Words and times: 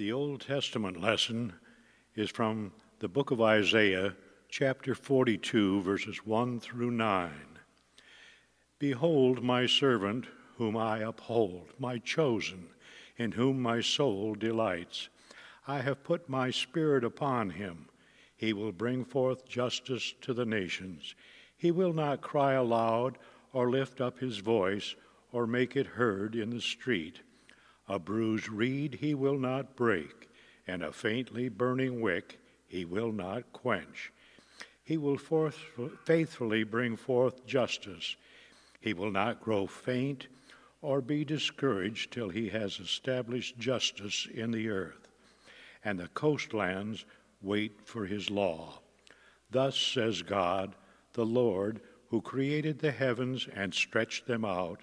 The 0.00 0.12
Old 0.12 0.40
Testament 0.40 0.98
lesson 0.98 1.52
is 2.16 2.30
from 2.30 2.72
the 3.00 3.08
book 3.08 3.32
of 3.32 3.42
Isaiah, 3.42 4.16
chapter 4.48 4.94
42, 4.94 5.82
verses 5.82 6.24
1 6.24 6.58
through 6.60 6.92
9. 6.92 7.30
Behold, 8.78 9.44
my 9.44 9.66
servant, 9.66 10.24
whom 10.56 10.74
I 10.74 11.00
uphold, 11.00 11.74
my 11.78 11.98
chosen, 11.98 12.68
in 13.18 13.32
whom 13.32 13.60
my 13.60 13.82
soul 13.82 14.34
delights. 14.34 15.10
I 15.66 15.82
have 15.82 16.02
put 16.02 16.30
my 16.30 16.50
spirit 16.50 17.04
upon 17.04 17.50
him. 17.50 17.90
He 18.34 18.54
will 18.54 18.72
bring 18.72 19.04
forth 19.04 19.46
justice 19.46 20.14
to 20.22 20.32
the 20.32 20.46
nations. 20.46 21.14
He 21.58 21.70
will 21.70 21.92
not 21.92 22.22
cry 22.22 22.54
aloud 22.54 23.18
or 23.52 23.68
lift 23.68 24.00
up 24.00 24.18
his 24.18 24.38
voice 24.38 24.94
or 25.30 25.46
make 25.46 25.76
it 25.76 25.86
heard 25.86 26.34
in 26.34 26.48
the 26.48 26.62
street. 26.62 27.20
A 27.90 27.98
bruised 27.98 28.48
reed 28.48 28.98
he 29.00 29.14
will 29.14 29.36
not 29.36 29.74
break, 29.74 30.28
and 30.64 30.80
a 30.80 30.92
faintly 30.92 31.48
burning 31.48 32.00
wick 32.00 32.38
he 32.68 32.84
will 32.84 33.10
not 33.10 33.52
quench. 33.52 34.12
He 34.84 34.96
will 34.96 35.18
forth, 35.18 35.58
faithfully 36.04 36.62
bring 36.62 36.94
forth 36.94 37.44
justice. 37.44 38.14
He 38.80 38.92
will 38.92 39.10
not 39.10 39.40
grow 39.40 39.66
faint 39.66 40.28
or 40.80 41.00
be 41.00 41.24
discouraged 41.24 42.12
till 42.12 42.28
he 42.28 42.50
has 42.50 42.78
established 42.78 43.58
justice 43.58 44.28
in 44.32 44.52
the 44.52 44.68
earth, 44.68 45.08
and 45.84 45.98
the 45.98 46.06
coastlands 46.08 47.04
wait 47.42 47.82
for 47.84 48.06
his 48.06 48.30
law. 48.30 48.80
Thus 49.50 49.76
says 49.76 50.22
God, 50.22 50.76
the 51.14 51.26
Lord, 51.26 51.80
who 52.10 52.20
created 52.20 52.78
the 52.78 52.92
heavens 52.92 53.48
and 53.52 53.74
stretched 53.74 54.26
them 54.28 54.44
out 54.44 54.82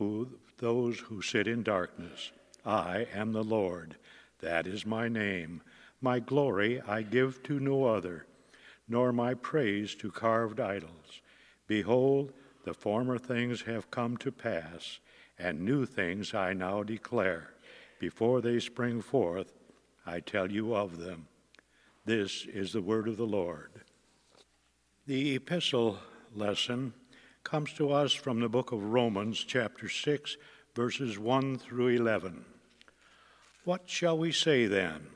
who, 0.00 0.26
those 0.56 0.98
who 0.98 1.20
sit 1.20 1.46
in 1.46 1.62
darkness. 1.62 2.32
I 2.64 3.06
am 3.14 3.32
the 3.32 3.44
Lord. 3.44 3.96
That 4.40 4.66
is 4.66 4.86
my 4.86 5.08
name. 5.08 5.60
My 6.00 6.20
glory 6.20 6.80
I 6.80 7.02
give 7.02 7.42
to 7.44 7.60
no 7.60 7.84
other, 7.84 8.24
nor 8.88 9.12
my 9.12 9.34
praise 9.34 9.94
to 9.96 10.10
carved 10.10 10.58
idols. 10.58 11.20
Behold, 11.66 12.32
the 12.64 12.72
former 12.72 13.18
things 13.18 13.60
have 13.62 13.90
come 13.90 14.16
to 14.18 14.32
pass, 14.32 15.00
and 15.38 15.60
new 15.60 15.84
things 15.84 16.32
I 16.32 16.54
now 16.54 16.82
declare. 16.82 17.50
Before 17.98 18.40
they 18.40 18.58
spring 18.58 19.02
forth, 19.02 19.52
I 20.06 20.20
tell 20.20 20.50
you 20.50 20.74
of 20.74 20.96
them. 20.96 21.28
This 22.06 22.46
is 22.46 22.72
the 22.72 22.80
word 22.80 23.06
of 23.06 23.18
the 23.18 23.26
Lord. 23.26 23.70
The 25.06 25.34
epistle 25.34 25.98
lesson 26.34 26.94
comes 27.44 27.72
to 27.74 27.90
us 27.90 28.12
from 28.12 28.40
the 28.40 28.48
book 28.48 28.72
of 28.72 28.82
Romans, 28.82 29.42
chapter 29.42 29.88
6, 29.88 30.36
verses 30.74 31.18
1 31.18 31.58
through 31.58 31.88
11. 31.88 32.44
What 33.64 33.88
shall 33.88 34.18
we 34.18 34.32
say 34.32 34.66
then? 34.66 35.06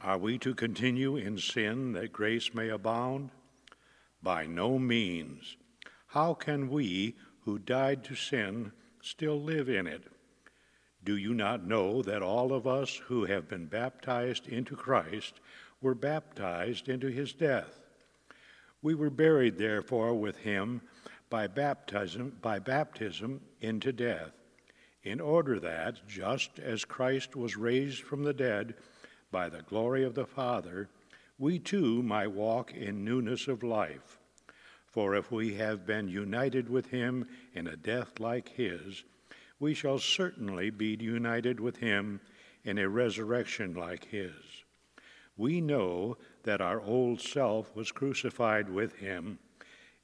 Are 0.00 0.18
we 0.18 0.38
to 0.38 0.54
continue 0.54 1.16
in 1.16 1.38
sin 1.38 1.92
that 1.92 2.12
grace 2.12 2.54
may 2.54 2.68
abound? 2.68 3.30
By 4.22 4.46
no 4.46 4.78
means. 4.78 5.56
How 6.08 6.34
can 6.34 6.68
we 6.68 7.16
who 7.40 7.58
died 7.58 8.04
to 8.04 8.14
sin 8.14 8.72
still 9.00 9.40
live 9.40 9.68
in 9.68 9.86
it? 9.86 10.04
Do 11.02 11.16
you 11.16 11.34
not 11.34 11.66
know 11.66 12.02
that 12.02 12.22
all 12.22 12.52
of 12.52 12.66
us 12.66 12.96
who 13.06 13.24
have 13.24 13.48
been 13.48 13.66
baptized 13.66 14.46
into 14.48 14.76
Christ 14.76 15.40
were 15.80 15.94
baptized 15.94 16.88
into 16.88 17.08
his 17.08 17.32
death? 17.32 17.80
We 18.82 18.94
were 18.94 19.10
buried, 19.10 19.58
therefore, 19.58 20.14
with 20.14 20.38
him 20.38 20.82
by 21.30 21.46
baptism, 21.46 22.36
by 22.40 22.58
baptism 22.58 23.40
into 23.60 23.92
death, 23.92 24.32
in 25.02 25.20
order 25.20 25.58
that, 25.60 26.06
just 26.06 26.58
as 26.58 26.84
Christ 26.84 27.36
was 27.36 27.56
raised 27.56 28.02
from 28.02 28.24
the 28.24 28.32
dead 28.32 28.74
by 29.30 29.48
the 29.48 29.62
glory 29.62 30.04
of 30.04 30.14
the 30.14 30.26
Father, 30.26 30.88
we 31.38 31.58
too 31.58 32.02
might 32.02 32.32
walk 32.32 32.74
in 32.74 33.04
newness 33.04 33.46
of 33.46 33.62
life. 33.62 34.18
For 34.86 35.14
if 35.14 35.30
we 35.30 35.54
have 35.54 35.86
been 35.86 36.08
united 36.08 36.68
with 36.68 36.86
him 36.86 37.26
in 37.54 37.66
a 37.66 37.76
death 37.76 38.18
like 38.18 38.48
his, 38.48 39.04
we 39.60 39.74
shall 39.74 39.98
certainly 39.98 40.70
be 40.70 40.96
united 41.00 41.60
with 41.60 41.76
him 41.76 42.20
in 42.64 42.78
a 42.78 42.88
resurrection 42.88 43.74
like 43.74 44.06
his. 44.06 44.32
We 45.36 45.60
know 45.60 46.16
that 46.42 46.60
our 46.60 46.80
old 46.80 47.20
self 47.20 47.74
was 47.76 47.92
crucified 47.92 48.68
with 48.68 48.96
him 48.96 49.38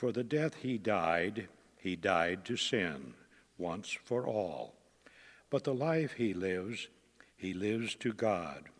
For 0.00 0.12
the 0.12 0.24
death 0.24 0.54
he 0.54 0.78
died, 0.78 1.48
he 1.76 1.94
died 1.94 2.46
to 2.46 2.56
sin 2.56 3.12
once 3.58 3.90
for 4.02 4.26
all. 4.26 4.72
But 5.50 5.64
the 5.64 5.74
life 5.74 6.14
he 6.14 6.32
lives, 6.32 6.88
he 7.36 7.52
lives 7.52 7.96
to 7.96 8.14
God. 8.14 8.70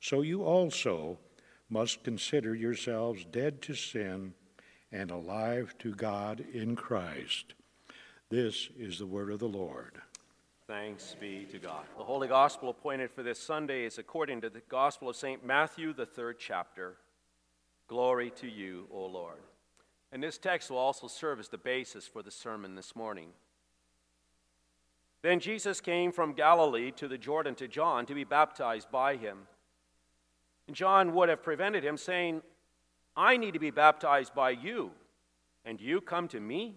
So 0.00 0.22
you 0.22 0.42
also 0.42 1.18
must 1.70 2.02
consider 2.02 2.56
yourselves 2.56 3.24
dead 3.24 3.62
to 3.62 3.74
sin 3.74 4.34
and 4.90 5.12
alive 5.12 5.76
to 5.78 5.94
God 5.94 6.44
in 6.52 6.74
Christ. 6.74 7.54
This 8.28 8.68
is 8.76 8.98
the 8.98 9.06
word 9.06 9.30
of 9.30 9.38
the 9.38 9.46
Lord. 9.46 10.02
Thanks 10.66 11.14
be 11.20 11.46
to 11.52 11.60
God. 11.60 11.84
The 11.96 12.02
Holy 12.02 12.26
Gospel 12.26 12.70
appointed 12.70 13.12
for 13.12 13.22
this 13.22 13.38
Sunday 13.38 13.84
is 13.84 13.98
according 13.98 14.40
to 14.40 14.50
the 14.50 14.62
Gospel 14.68 15.08
of 15.08 15.14
St. 15.14 15.46
Matthew, 15.46 15.92
the 15.92 16.04
third 16.04 16.40
chapter. 16.40 16.96
Glory 17.86 18.30
to 18.40 18.48
you, 18.48 18.88
O 18.90 19.06
Lord. 19.06 19.38
And 20.14 20.22
this 20.22 20.38
text 20.38 20.70
will 20.70 20.78
also 20.78 21.08
serve 21.08 21.40
as 21.40 21.48
the 21.48 21.58
basis 21.58 22.06
for 22.06 22.22
the 22.22 22.30
sermon 22.30 22.76
this 22.76 22.94
morning. 22.94 23.30
Then 25.22 25.40
Jesus 25.40 25.80
came 25.80 26.12
from 26.12 26.34
Galilee 26.34 26.92
to 26.92 27.08
the 27.08 27.18
Jordan 27.18 27.56
to 27.56 27.66
John 27.66 28.06
to 28.06 28.14
be 28.14 28.22
baptized 28.22 28.92
by 28.92 29.16
him. 29.16 29.48
And 30.68 30.76
John 30.76 31.14
would 31.14 31.28
have 31.28 31.42
prevented 31.42 31.84
him, 31.84 31.96
saying, 31.96 32.42
I 33.16 33.36
need 33.36 33.54
to 33.54 33.58
be 33.58 33.72
baptized 33.72 34.36
by 34.36 34.50
you, 34.50 34.92
and 35.64 35.80
you 35.80 36.00
come 36.00 36.28
to 36.28 36.38
me? 36.38 36.76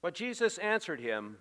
But 0.00 0.14
Jesus 0.14 0.56
answered 0.58 1.00
him, 1.00 1.38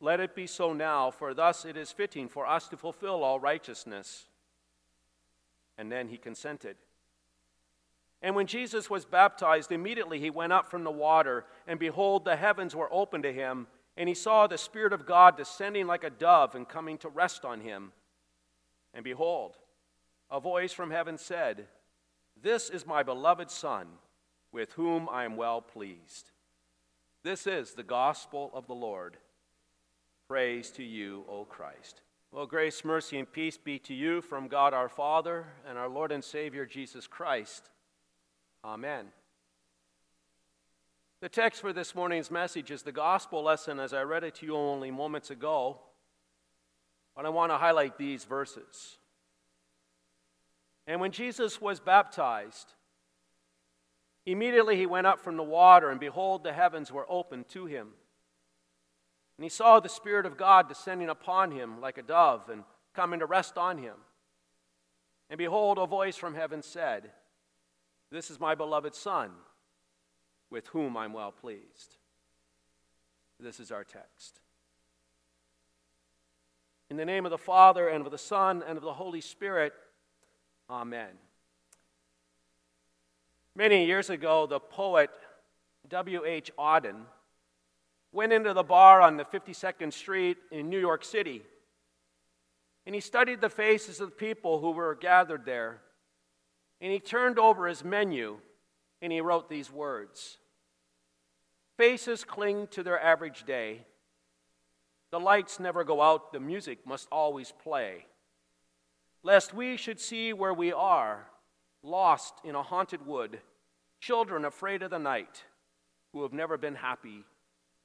Let 0.00 0.20
it 0.20 0.34
be 0.34 0.46
so 0.46 0.72
now, 0.72 1.10
for 1.10 1.34
thus 1.34 1.66
it 1.66 1.76
is 1.76 1.92
fitting 1.92 2.30
for 2.30 2.46
us 2.46 2.66
to 2.68 2.78
fulfill 2.78 3.22
all 3.22 3.38
righteousness. 3.38 4.24
And 5.76 5.92
then 5.92 6.08
he 6.08 6.16
consented. 6.16 6.76
And 8.20 8.34
when 8.34 8.46
Jesus 8.46 8.90
was 8.90 9.04
baptized, 9.04 9.70
immediately 9.70 10.18
he 10.18 10.30
went 10.30 10.52
up 10.52 10.68
from 10.68 10.84
the 10.84 10.90
water, 10.90 11.44
and 11.66 11.78
behold, 11.78 12.24
the 12.24 12.36
heavens 12.36 12.74
were 12.74 12.92
opened 12.92 13.22
to 13.22 13.32
him, 13.32 13.68
and 13.96 14.08
he 14.08 14.14
saw 14.14 14.46
the 14.46 14.58
Spirit 14.58 14.92
of 14.92 15.06
God 15.06 15.36
descending 15.36 15.86
like 15.86 16.04
a 16.04 16.10
dove 16.10 16.54
and 16.54 16.68
coming 16.68 16.98
to 16.98 17.08
rest 17.08 17.44
on 17.44 17.60
him. 17.60 17.92
And 18.92 19.04
behold, 19.04 19.56
a 20.30 20.40
voice 20.40 20.72
from 20.72 20.90
heaven 20.90 21.16
said, 21.16 21.66
This 22.40 22.70
is 22.70 22.86
my 22.86 23.02
beloved 23.02 23.50
Son, 23.50 23.86
with 24.52 24.72
whom 24.72 25.08
I 25.08 25.24
am 25.24 25.36
well 25.36 25.60
pleased. 25.60 26.32
This 27.22 27.46
is 27.46 27.72
the 27.72 27.82
gospel 27.82 28.50
of 28.52 28.66
the 28.66 28.74
Lord. 28.74 29.16
Praise 30.28 30.70
to 30.72 30.82
you, 30.82 31.24
O 31.28 31.44
Christ. 31.44 32.02
Well, 32.32 32.46
grace, 32.46 32.84
mercy, 32.84 33.18
and 33.18 33.30
peace 33.30 33.56
be 33.56 33.78
to 33.80 33.94
you 33.94 34.20
from 34.20 34.48
God 34.48 34.74
our 34.74 34.88
Father 34.88 35.46
and 35.66 35.78
our 35.78 35.88
Lord 35.88 36.12
and 36.12 36.22
Savior 36.22 36.66
Jesus 36.66 37.06
Christ. 37.06 37.70
Amen. 38.68 39.06
The 41.22 41.30
text 41.30 41.62
for 41.62 41.72
this 41.72 41.94
morning's 41.94 42.30
message 42.30 42.70
is 42.70 42.82
the 42.82 42.92
gospel 42.92 43.42
lesson 43.42 43.80
as 43.80 43.94
I 43.94 44.02
read 44.02 44.24
it 44.24 44.34
to 44.36 44.46
you 44.46 44.56
only 44.56 44.90
moments 44.90 45.30
ago. 45.30 45.78
But 47.16 47.24
I 47.24 47.30
want 47.30 47.50
to 47.50 47.56
highlight 47.56 47.96
these 47.96 48.24
verses. 48.24 48.98
And 50.86 51.00
when 51.00 51.12
Jesus 51.12 51.62
was 51.62 51.80
baptized, 51.80 52.74
immediately 54.26 54.76
he 54.76 54.84
went 54.84 55.06
up 55.06 55.18
from 55.18 55.38
the 55.38 55.42
water, 55.42 55.90
and 55.90 55.98
behold, 55.98 56.44
the 56.44 56.52
heavens 56.52 56.92
were 56.92 57.06
opened 57.08 57.48
to 57.48 57.64
him. 57.64 57.88
And 59.38 59.44
he 59.44 59.48
saw 59.48 59.80
the 59.80 59.88
Spirit 59.88 60.26
of 60.26 60.36
God 60.36 60.68
descending 60.68 61.08
upon 61.08 61.52
him 61.52 61.80
like 61.80 61.96
a 61.96 62.02
dove 62.02 62.50
and 62.50 62.64
coming 62.94 63.20
to 63.20 63.26
rest 63.26 63.56
on 63.56 63.78
him. 63.78 63.94
And 65.30 65.38
behold, 65.38 65.78
a 65.78 65.86
voice 65.86 66.16
from 66.16 66.34
heaven 66.34 66.62
said, 66.62 67.12
This 68.10 68.30
is 68.30 68.40
my 68.40 68.54
beloved 68.54 68.94
Son, 68.94 69.30
with 70.50 70.68
whom 70.68 70.96
I'm 70.96 71.12
well 71.12 71.32
pleased. 71.32 71.96
This 73.38 73.60
is 73.60 73.70
our 73.70 73.84
text. 73.84 74.40
In 76.90 76.96
the 76.96 77.04
name 77.04 77.26
of 77.26 77.30
the 77.30 77.38
Father, 77.38 77.88
and 77.88 78.04
of 78.04 78.10
the 78.10 78.18
Son, 78.18 78.62
and 78.66 78.78
of 78.78 78.82
the 78.82 78.94
Holy 78.94 79.20
Spirit, 79.20 79.72
Amen. 80.70 81.18
Many 83.54 83.86
years 83.86 84.10
ago, 84.10 84.46
the 84.46 84.60
poet 84.60 85.10
W.H. 85.88 86.50
Auden 86.58 87.04
went 88.12 88.32
into 88.32 88.52
the 88.52 88.62
bar 88.62 89.00
on 89.00 89.16
the 89.16 89.24
52nd 89.24 89.92
Street 89.92 90.36
in 90.50 90.68
New 90.68 90.78
York 90.78 91.04
City 91.04 91.42
and 92.88 92.94
he 92.94 93.02
studied 93.02 93.42
the 93.42 93.50
faces 93.50 94.00
of 94.00 94.08
the 94.08 94.16
people 94.16 94.60
who 94.60 94.70
were 94.70 94.94
gathered 94.94 95.44
there. 95.44 95.82
And 96.80 96.92
he 96.92 97.00
turned 97.00 97.38
over 97.38 97.66
his 97.66 97.84
menu 97.84 98.38
and 99.02 99.12
he 99.12 99.20
wrote 99.20 99.48
these 99.48 99.70
words 99.70 100.38
Faces 101.76 102.24
cling 102.24 102.66
to 102.72 102.82
their 102.82 103.00
average 103.00 103.44
day. 103.44 103.86
The 105.10 105.20
lights 105.20 105.58
never 105.58 105.84
go 105.84 106.02
out, 106.02 106.32
the 106.32 106.40
music 106.40 106.86
must 106.86 107.08
always 107.10 107.52
play. 107.62 108.06
Lest 109.22 109.54
we 109.54 109.76
should 109.76 110.00
see 110.00 110.32
where 110.32 110.52
we 110.52 110.72
are, 110.72 111.28
lost 111.82 112.34
in 112.44 112.54
a 112.54 112.62
haunted 112.62 113.06
wood, 113.06 113.40
children 114.00 114.44
afraid 114.44 114.82
of 114.82 114.90
the 114.90 114.98
night, 114.98 115.44
who 116.12 116.22
have 116.22 116.32
never 116.32 116.58
been 116.58 116.74
happy 116.74 117.24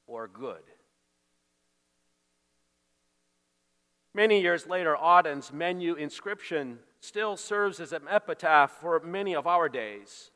or 0.05 0.27
good. 0.27 0.63
Many 4.13 4.41
years 4.41 4.67
later, 4.67 4.95
Auden's 4.95 5.51
menu 5.51 5.95
inscription 5.95 6.79
still 7.03 7.35
serves 7.35 7.81
as 7.81 7.91
an 7.91 8.03
epitaph 8.09 8.71
for 8.71 8.97
many 9.01 9.35
of 9.35 9.45
our 9.45 9.67
days. 9.67 10.31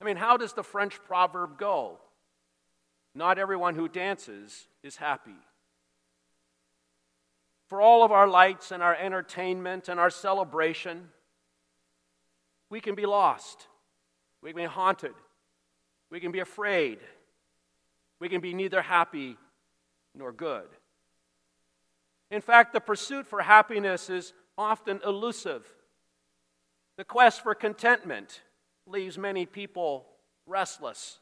I 0.00 0.04
mean, 0.04 0.16
how 0.16 0.36
does 0.36 0.52
the 0.52 0.62
French 0.62 1.02
proverb 1.02 1.58
go? 1.58 1.98
Not 3.12 3.38
everyone 3.38 3.74
who 3.74 3.88
dances 3.88 4.68
is 4.84 4.96
happy. 4.96 5.34
For 7.66 7.80
all 7.80 8.04
of 8.04 8.12
our 8.12 8.28
lights 8.28 8.70
and 8.70 8.84
our 8.84 8.94
entertainment 8.94 9.88
and 9.88 9.98
our 9.98 10.10
celebration, 10.10 11.08
we 12.70 12.80
can 12.80 12.94
be 12.94 13.04
lost. 13.04 13.66
We 14.42 14.50
can 14.50 14.62
be 14.62 14.66
haunted. 14.66 15.14
We 16.08 16.20
can 16.20 16.30
be 16.30 16.38
afraid. 16.38 17.00
We 18.20 18.28
can 18.28 18.40
be 18.40 18.54
neither 18.54 18.80
happy 18.80 19.36
nor 20.14 20.30
good. 20.30 20.68
In 22.30 22.40
fact, 22.40 22.72
the 22.72 22.80
pursuit 22.80 23.26
for 23.26 23.42
happiness 23.42 24.08
is 24.08 24.32
often 24.56 25.00
elusive. 25.04 25.66
The 27.00 27.04
quest 27.04 27.42
for 27.42 27.54
contentment 27.54 28.42
leaves 28.86 29.16
many 29.16 29.46
people 29.46 30.04
restless, 30.44 31.18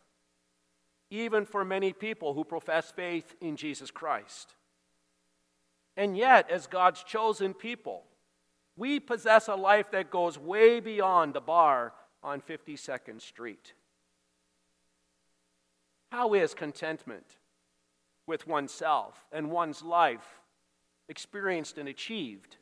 even 1.09 1.47
for 1.47 1.65
many 1.65 1.93
people 1.93 2.35
who 2.35 2.43
profess 2.43 2.91
faith 2.91 3.37
in 3.41 3.55
Jesus 3.55 3.93
Christ. 3.93 4.57
And 5.97 6.17
yet, 6.17 6.51
as 6.51 6.67
God's 6.67 7.05
chosen 7.05 7.55
people, 7.55 8.03
we 8.77 8.99
possess 8.99 9.47
a 9.47 9.55
life 9.55 9.93
that 9.93 10.11
goes 10.11 10.37
way 10.37 10.81
beyond 10.81 11.35
the 11.35 11.41
bar 11.41 11.93
on 12.25 12.41
52nd 12.41 13.21
Street. 13.23 13.73
How 16.11 16.35
is 16.35 16.55
contentment 16.55 17.37
with 18.27 18.49
oneself 18.49 19.25
and 19.31 19.49
one's 19.49 19.85
life 19.85 20.41
experienced 21.09 21.79
and 21.79 21.89
achieved? 21.89 22.57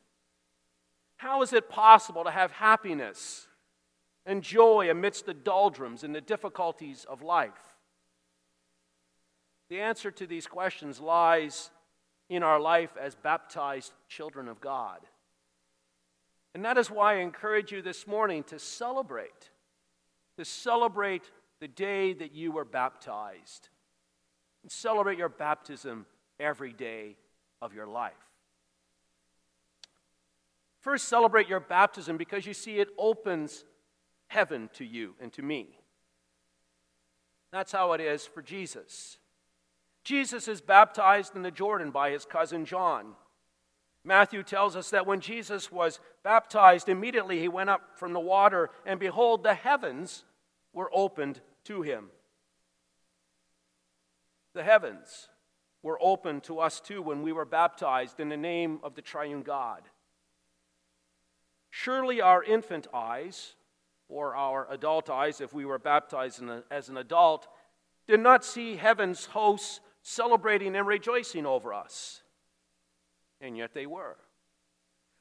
How 1.17 1.41
is 1.41 1.51
it 1.51 1.69
possible 1.69 2.23
to 2.23 2.31
have 2.31 2.51
happiness 2.51 3.47
and 4.25 4.43
joy 4.43 4.89
amidst 4.89 5.25
the 5.25 5.33
doldrums 5.33 6.03
and 6.03 6.13
the 6.13 6.21
difficulties 6.21 7.05
of 7.09 7.21
life? 7.21 7.51
The 9.69 9.81
answer 9.81 10.11
to 10.11 10.27
these 10.27 10.47
questions 10.47 10.99
lies 10.99 11.71
in 12.29 12.43
our 12.43 12.59
life 12.59 12.95
as 12.99 13.15
baptized 13.15 13.93
children 14.07 14.47
of 14.47 14.61
God. 14.61 14.99
And 16.53 16.63
that 16.65 16.77
is 16.77 16.89
why 16.89 17.15
I 17.15 17.17
encourage 17.17 17.71
you 17.71 17.81
this 17.81 18.07
morning 18.07 18.43
to 18.45 18.59
celebrate, 18.59 19.49
to 20.37 20.45
celebrate 20.45 21.31
the 21.59 21.67
day 21.67 22.13
that 22.13 22.33
you 22.33 22.51
were 22.51 22.65
baptized, 22.65 23.69
and 24.63 24.71
celebrate 24.71 25.17
your 25.17 25.29
baptism 25.29 26.05
every 26.39 26.73
day 26.73 27.17
of 27.61 27.73
your 27.73 27.87
life. 27.87 28.13
First, 30.87 31.09
celebrate 31.09 31.49
your 31.49 31.59
baptism 31.59 32.15
because 32.15 32.45
you 32.45 32.53
see 32.53 32.79
it 32.79 32.87
opens 32.97 33.65
heaven 34.27 34.69
to 34.75 34.85
you 34.85 35.15
and 35.19 35.33
to 35.33 35.41
me. 35.41 35.81
That's 37.51 37.73
how 37.73 37.91
it 37.91 37.99
is 37.99 38.25
for 38.25 38.41
Jesus. 38.41 39.17
Jesus 40.05 40.47
is 40.47 40.61
baptized 40.61 41.35
in 41.35 41.41
the 41.41 41.51
Jordan 41.51 41.91
by 41.91 42.11
his 42.11 42.23
cousin 42.23 42.63
John. 42.63 43.15
Matthew 44.05 44.43
tells 44.43 44.77
us 44.77 44.89
that 44.91 45.05
when 45.05 45.19
Jesus 45.19 45.69
was 45.73 45.99
baptized, 46.23 46.87
immediately 46.87 47.41
he 47.41 47.49
went 47.49 47.69
up 47.69 47.81
from 47.97 48.13
the 48.13 48.21
water, 48.21 48.69
and 48.85 48.97
behold, 48.97 49.43
the 49.43 49.55
heavens 49.55 50.23
were 50.71 50.89
opened 50.93 51.41
to 51.65 51.81
him. 51.81 52.05
The 54.53 54.63
heavens 54.63 55.27
were 55.83 55.99
opened 56.01 56.45
to 56.45 56.59
us 56.59 56.79
too 56.79 57.01
when 57.01 57.23
we 57.23 57.33
were 57.33 57.43
baptized 57.43 58.21
in 58.21 58.29
the 58.29 58.37
name 58.37 58.79
of 58.83 58.95
the 58.95 59.01
triune 59.01 59.41
God. 59.41 59.81
Surely 61.69 62.21
our 62.21 62.43
infant 62.43 62.87
eyes, 62.93 63.55
or 64.09 64.35
our 64.35 64.67
adult 64.71 65.09
eyes, 65.09 65.41
if 65.41 65.53
we 65.53 65.65
were 65.65 65.79
baptized 65.79 66.41
a, 66.41 66.63
as 66.71 66.89
an 66.89 66.97
adult, 66.97 67.47
did 68.07 68.19
not 68.19 68.45
see 68.45 68.75
heaven's 68.75 69.25
hosts 69.25 69.81
celebrating 70.01 70.75
and 70.75 70.87
rejoicing 70.87 71.45
over 71.45 71.73
us. 71.73 72.21
And 73.41 73.57
yet 73.57 73.73
they 73.73 73.85
were. 73.85 74.15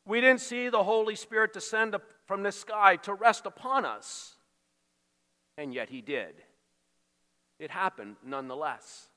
We 0.05 0.21
didn't 0.21 0.41
see 0.41 0.69
the 0.69 0.85
Holy 0.85 1.17
Spirit 1.17 1.53
descend 1.53 1.97
from 2.27 2.43
the 2.43 2.53
sky 2.53 2.97
to 2.97 3.15
rest 3.15 3.45
upon 3.45 3.85
us. 3.85 4.37
And 5.59 5.75
yet 5.75 5.91
He 5.91 6.01
did. 6.01 6.35
It 7.59 7.71
happened 7.71 8.17
nonetheless. 8.25 9.09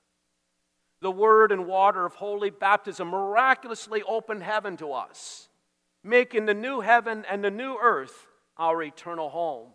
The 1.01 1.11
word 1.11 1.51
and 1.51 1.67
water 1.67 2.05
of 2.05 2.15
holy 2.15 2.49
baptism 2.49 3.09
miraculously 3.09 4.01
opened 4.03 4.43
heaven 4.43 4.75
to 4.77 4.91
us 4.93 5.48
making 6.03 6.45
the 6.45 6.53
new 6.53 6.81
heaven 6.81 7.25
and 7.29 7.43
the 7.43 7.51
new 7.51 7.77
earth 7.81 8.27
our 8.57 8.81
eternal 8.83 9.29
home. 9.29 9.69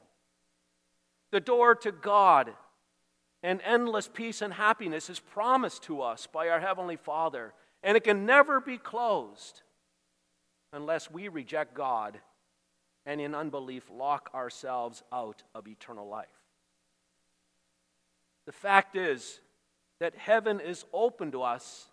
The 1.31 1.41
door 1.41 1.75
to 1.77 1.93
God 1.93 2.53
and 3.43 3.61
endless 3.65 4.09
peace 4.09 4.41
and 4.41 4.55
happiness 4.55 5.11
is 5.11 5.21
promised 5.21 5.83
to 5.85 6.01
us 6.01 6.27
by 6.27 6.49
our 6.49 6.61
Heavenly 6.61 6.97
Father, 6.97 7.53
and 7.83 7.97
it 7.97 8.05
can 8.05 8.25
never 8.25 8.61
be 8.61 8.79
closed 8.79 9.63
unless 10.73 11.11
we 11.11 11.29
reject 11.29 11.75
God 11.75 12.19
and 13.07 13.21
in 13.21 13.35
unbelief 13.35 13.91
lock 13.93 14.31
ourselves 14.35 15.03
out 15.13 15.43
of 15.55 15.69
eternal 15.69 16.09
life. 16.09 16.29
The 18.47 18.53
fact 18.53 18.97
is 18.97 19.41
that 20.01 20.15
heaven 20.17 20.61
is 20.61 20.85
open 20.93 21.33
to 21.33 21.43
us 21.43 21.89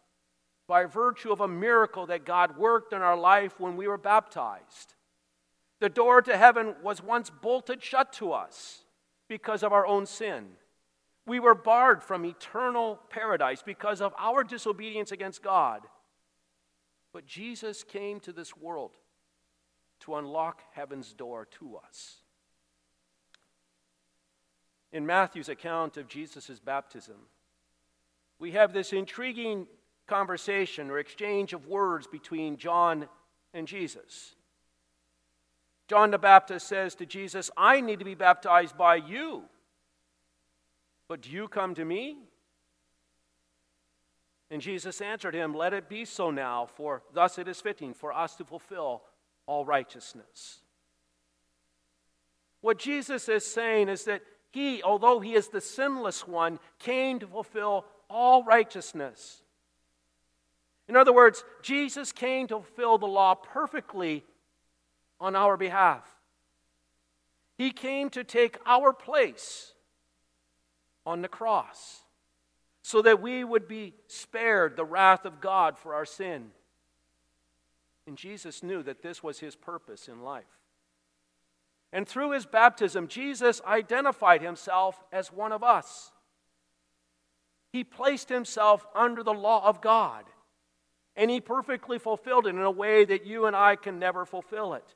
by 0.72 0.86
virtue 0.86 1.34
of 1.34 1.42
a 1.42 1.50
miracle 1.50 2.06
that 2.06 2.24
God 2.24 2.58
worked 2.58 2.94
in 2.94 3.02
our 3.02 3.18
life 3.18 3.60
when 3.60 3.76
we 3.76 3.90
were 3.90 3.98
baptized. 3.98 4.94
The 5.82 5.90
door 5.90 6.22
to 6.22 6.38
heaven 6.38 6.76
was 6.82 7.04
once 7.04 7.30
bolted 7.30 7.84
shut 7.84 8.14
to 8.14 8.32
us 8.32 8.86
because 9.28 9.64
of 9.64 9.74
our 9.74 9.86
own 9.86 10.06
sin. 10.06 10.46
We 11.28 11.42
were 11.42 11.56
barred 11.56 12.02
from 12.02 12.24
eternal 12.24 13.02
paradise 13.10 13.62
because 13.62 14.00
of 14.00 14.14
our 14.18 14.46
disobedience 14.46 15.12
against 15.12 15.44
God. 15.44 15.82
But 17.12 17.26
Jesus 17.26 17.84
came 17.84 18.22
to 18.22 18.32
this 18.32 18.56
world 18.56 18.92
to 20.06 20.16
unlock 20.16 20.62
heaven's 20.72 21.12
door 21.12 21.50
to 21.60 21.80
us. 21.86 22.20
In 24.94 25.06
Matthew's 25.06 25.50
account 25.50 25.98
of 25.98 26.08
Jesus' 26.08 26.62
baptism, 26.64 27.18
we 28.40 28.52
have 28.52 28.72
this 28.72 28.94
intriguing 28.94 29.68
conversation 30.12 30.92
or 30.92 31.00
exchange 31.00 31.54
of 31.54 31.68
words 31.68 32.06
between 32.06 32.58
John 32.58 33.08
and 33.54 33.66
Jesus. 33.66 34.36
John 35.88 36.12
the 36.12 36.18
Baptist 36.18 36.68
says 36.68 36.96
to 36.96 37.06
Jesus, 37.06 37.50
I 37.56 37.80
need 37.80 38.00
to 38.00 38.06
be 38.06 38.16
baptized 38.16 38.78
by 38.78 38.96
you, 38.96 39.44
but 41.08 41.22
do 41.22 41.30
you 41.30 41.48
come 41.48 41.76
to 41.76 41.86
me? 41.86 42.18
And 44.50 44.62
Jesus 44.62 45.00
answered 45.00 45.34
him, 45.34 45.54
Let 45.54 45.74
it 45.74 45.88
be 45.88 46.04
so 46.04 46.30
now, 46.30 46.68
for 46.76 47.04
thus 47.14 47.38
it 47.38 47.48
is 47.48 47.62
fitting 47.62 47.94
for 47.94 48.12
us 48.12 48.36
to 48.36 48.44
fulfill 48.44 49.04
all 49.46 49.64
righteousness. 49.64 50.60
What 52.60 52.78
Jesus 52.78 53.30
is 53.30 53.46
saying 53.46 53.88
is 53.88 54.04
that 54.04 54.24
he, 54.52 54.84
although 54.84 55.22
he 55.22 55.36
is 55.36 55.48
the 55.48 55.62
sinless 55.62 56.28
one, 56.28 56.60
came 56.80 57.20
to 57.20 57.28
fulfill 57.28 57.86
all 58.10 58.44
righteousness. 58.44 59.42
In 60.92 60.98
other 60.98 61.14
words, 61.14 61.46
Jesus 61.62 62.12
came 62.12 62.48
to 62.48 62.56
fulfill 62.56 62.98
the 62.98 63.08
law 63.08 63.34
perfectly 63.34 64.26
on 65.22 65.38
our 65.38 65.56
behalf. 65.56 66.04
He 67.58 67.72
came 67.72 68.10
to 68.10 68.26
take 68.26 68.58
our 68.66 68.92
place 68.92 69.72
on 71.06 71.22
the 71.22 71.30
cross 71.30 72.02
so 72.82 73.02
that 73.04 73.22
we 73.22 73.46
would 73.46 73.70
be 73.70 73.94
spared 74.08 74.76
the 74.76 74.84
wrath 74.84 75.24
of 75.24 75.40
God 75.40 75.78
for 75.78 75.96
our 75.96 76.04
sin. 76.04 76.52
And 78.06 78.18
Jesus 78.18 78.62
knew 78.62 78.84
that 78.84 79.02
this 79.02 79.24
was 79.24 79.40
his 79.40 79.56
purpose 79.56 80.10
in 80.10 80.22
life. 80.22 80.44
And 81.94 82.06
through 82.06 82.32
his 82.32 82.46
baptism, 82.46 83.08
Jesus 83.08 83.62
identified 83.66 84.42
himself 84.42 85.02
as 85.14 85.32
one 85.32 85.54
of 85.54 85.64
us. 85.64 86.12
He 87.72 87.86
placed 87.86 88.28
himself 88.28 88.86
under 88.94 89.24
the 89.24 89.34
law 89.34 89.66
of 89.66 89.80
God, 89.80 90.26
and 91.16 91.30
he 91.30 91.42
perfectly 91.42 92.00
fulfilled 92.00 92.48
it 92.48 92.56
in 92.56 92.62
a 92.62 92.72
way 92.72 93.06
that 93.06 93.26
you 93.26 93.46
and 93.46 93.56
I 93.56 93.76
can 93.76 94.00
never 94.00 94.26
fulfill 94.26 94.74
it. 94.74 94.96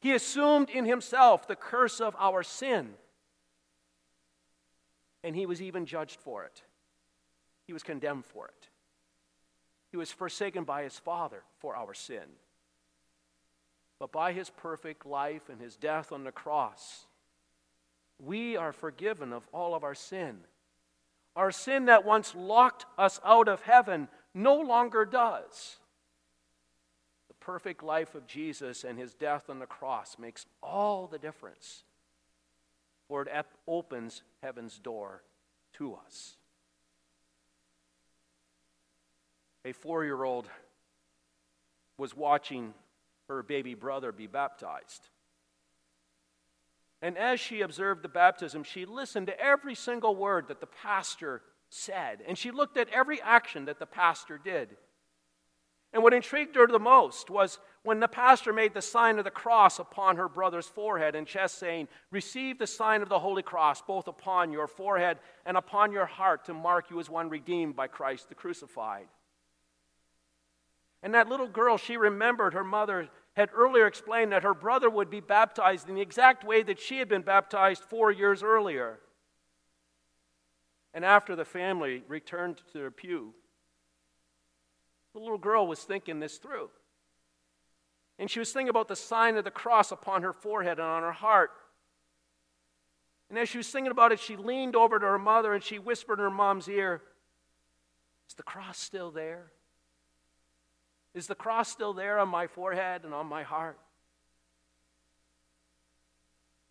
He 0.00 0.12
assumed 0.12 0.68
in 0.68 0.84
himself 0.84 1.48
the 1.48 1.56
curse 1.56 2.00
of 2.00 2.14
our 2.18 2.42
sin, 2.42 2.90
and 5.22 5.34
he 5.34 5.46
was 5.46 5.62
even 5.62 5.86
judged 5.86 6.20
for 6.20 6.44
it. 6.44 6.62
He 7.66 7.72
was 7.72 7.82
condemned 7.82 8.26
for 8.26 8.46
it. 8.46 8.68
He 9.90 9.96
was 9.96 10.12
forsaken 10.12 10.64
by 10.64 10.82
his 10.82 10.98
Father 10.98 11.42
for 11.58 11.76
our 11.76 11.94
sin. 11.94 12.24
But 13.98 14.12
by 14.12 14.32
his 14.32 14.50
perfect 14.50 15.06
life 15.06 15.48
and 15.48 15.60
his 15.60 15.76
death 15.76 16.12
on 16.12 16.24
the 16.24 16.32
cross, 16.32 17.06
we 18.18 18.56
are 18.56 18.72
forgiven 18.72 19.32
of 19.32 19.48
all 19.52 19.74
of 19.74 19.84
our 19.84 19.94
sin. 19.94 20.40
Our 21.36 21.50
sin 21.50 21.86
that 21.86 22.04
once 22.04 22.34
locked 22.34 22.86
us 22.98 23.20
out 23.24 23.48
of 23.48 23.62
heaven 23.62 24.08
no 24.34 24.56
longer 24.56 25.04
does. 25.04 25.76
The 27.28 27.34
perfect 27.34 27.82
life 27.82 28.14
of 28.14 28.26
Jesus 28.26 28.84
and 28.84 28.98
his 28.98 29.14
death 29.14 29.48
on 29.48 29.60
the 29.60 29.66
cross 29.66 30.18
makes 30.18 30.46
all 30.62 31.06
the 31.06 31.18
difference, 31.18 31.84
for 33.08 33.22
it 33.22 33.28
opens 33.66 34.22
heaven's 34.42 34.78
door 34.78 35.22
to 35.74 35.94
us. 35.94 36.34
A 39.64 39.72
four 39.72 40.04
year 40.04 40.24
old 40.24 40.48
was 41.96 42.16
watching 42.16 42.74
her 43.28 43.42
baby 43.42 43.74
brother 43.74 44.12
be 44.12 44.26
baptized. 44.26 45.08
And 47.00 47.16
as 47.18 47.38
she 47.38 47.60
observed 47.60 48.02
the 48.02 48.08
baptism, 48.08 48.64
she 48.64 48.86
listened 48.86 49.26
to 49.26 49.38
every 49.40 49.74
single 49.74 50.16
word 50.16 50.48
that 50.48 50.60
the 50.60 50.66
pastor 50.66 51.42
said, 51.74 52.22
and 52.28 52.38
she 52.38 52.52
looked 52.52 52.76
at 52.76 52.88
every 52.90 53.20
action 53.20 53.64
that 53.64 53.80
the 53.80 53.86
pastor 53.86 54.38
did. 54.38 54.76
And 55.92 56.02
what 56.02 56.14
intrigued 56.14 56.54
her 56.54 56.68
the 56.68 56.78
most 56.78 57.30
was 57.30 57.58
when 57.82 57.98
the 58.00 58.08
pastor 58.08 58.52
made 58.52 58.74
the 58.74 58.82
sign 58.82 59.18
of 59.18 59.24
the 59.24 59.30
cross 59.30 59.80
upon 59.80 60.16
her 60.16 60.28
brother's 60.28 60.66
forehead 60.66 61.14
and 61.16 61.26
chest, 61.26 61.58
saying, 61.58 61.88
Receive 62.10 62.58
the 62.58 62.66
sign 62.66 63.02
of 63.02 63.08
the 63.08 63.18
Holy 63.18 63.42
Cross 63.42 63.82
both 63.82 64.06
upon 64.06 64.52
your 64.52 64.68
forehead 64.68 65.18
and 65.44 65.56
upon 65.56 65.90
your 65.90 66.06
heart 66.06 66.44
to 66.44 66.54
mark 66.54 66.90
you 66.90 67.00
as 67.00 67.10
one 67.10 67.28
redeemed 67.28 67.74
by 67.74 67.88
Christ 67.88 68.28
the 68.28 68.34
crucified. 68.34 69.06
And 71.02 71.12
that 71.14 71.28
little 71.28 71.48
girl, 71.48 71.76
she 71.76 71.96
remembered 71.96 72.54
her 72.54 72.64
mother 72.64 73.08
had 73.34 73.50
earlier 73.52 73.86
explained 73.86 74.30
that 74.30 74.44
her 74.44 74.54
brother 74.54 74.88
would 74.88 75.10
be 75.10 75.20
baptized 75.20 75.88
in 75.88 75.96
the 75.96 76.02
exact 76.02 76.44
way 76.44 76.62
that 76.62 76.78
she 76.78 76.98
had 76.98 77.08
been 77.08 77.22
baptized 77.22 77.82
four 77.82 78.12
years 78.12 78.44
earlier. 78.44 79.00
And 80.94 81.04
after 81.04 81.34
the 81.34 81.44
family 81.44 82.04
returned 82.06 82.58
to 82.72 82.78
their 82.78 82.90
pew, 82.92 83.34
the 85.12 85.18
little 85.18 85.38
girl 85.38 85.66
was 85.66 85.80
thinking 85.80 86.20
this 86.20 86.38
through. 86.38 86.70
And 88.18 88.30
she 88.30 88.38
was 88.38 88.52
thinking 88.52 88.68
about 88.68 88.86
the 88.86 88.96
sign 88.96 89.36
of 89.36 89.44
the 89.44 89.50
cross 89.50 89.90
upon 89.90 90.22
her 90.22 90.32
forehead 90.32 90.78
and 90.78 90.86
on 90.86 91.02
her 91.02 91.12
heart. 91.12 91.50
And 93.28 93.36
as 93.36 93.48
she 93.48 93.58
was 93.58 93.68
thinking 93.68 93.90
about 93.90 94.12
it, 94.12 94.20
she 94.20 94.36
leaned 94.36 94.76
over 94.76 95.00
to 95.00 95.06
her 95.06 95.18
mother 95.18 95.52
and 95.52 95.62
she 95.62 95.80
whispered 95.80 96.20
in 96.20 96.24
her 96.24 96.30
mom's 96.30 96.68
ear, 96.68 97.02
Is 98.28 98.34
the 98.34 98.44
cross 98.44 98.78
still 98.78 99.10
there? 99.10 99.50
Is 101.12 101.26
the 101.26 101.34
cross 101.34 101.68
still 101.68 101.92
there 101.92 102.20
on 102.20 102.28
my 102.28 102.46
forehead 102.46 103.02
and 103.04 103.12
on 103.12 103.26
my 103.26 103.42
heart? 103.42 103.78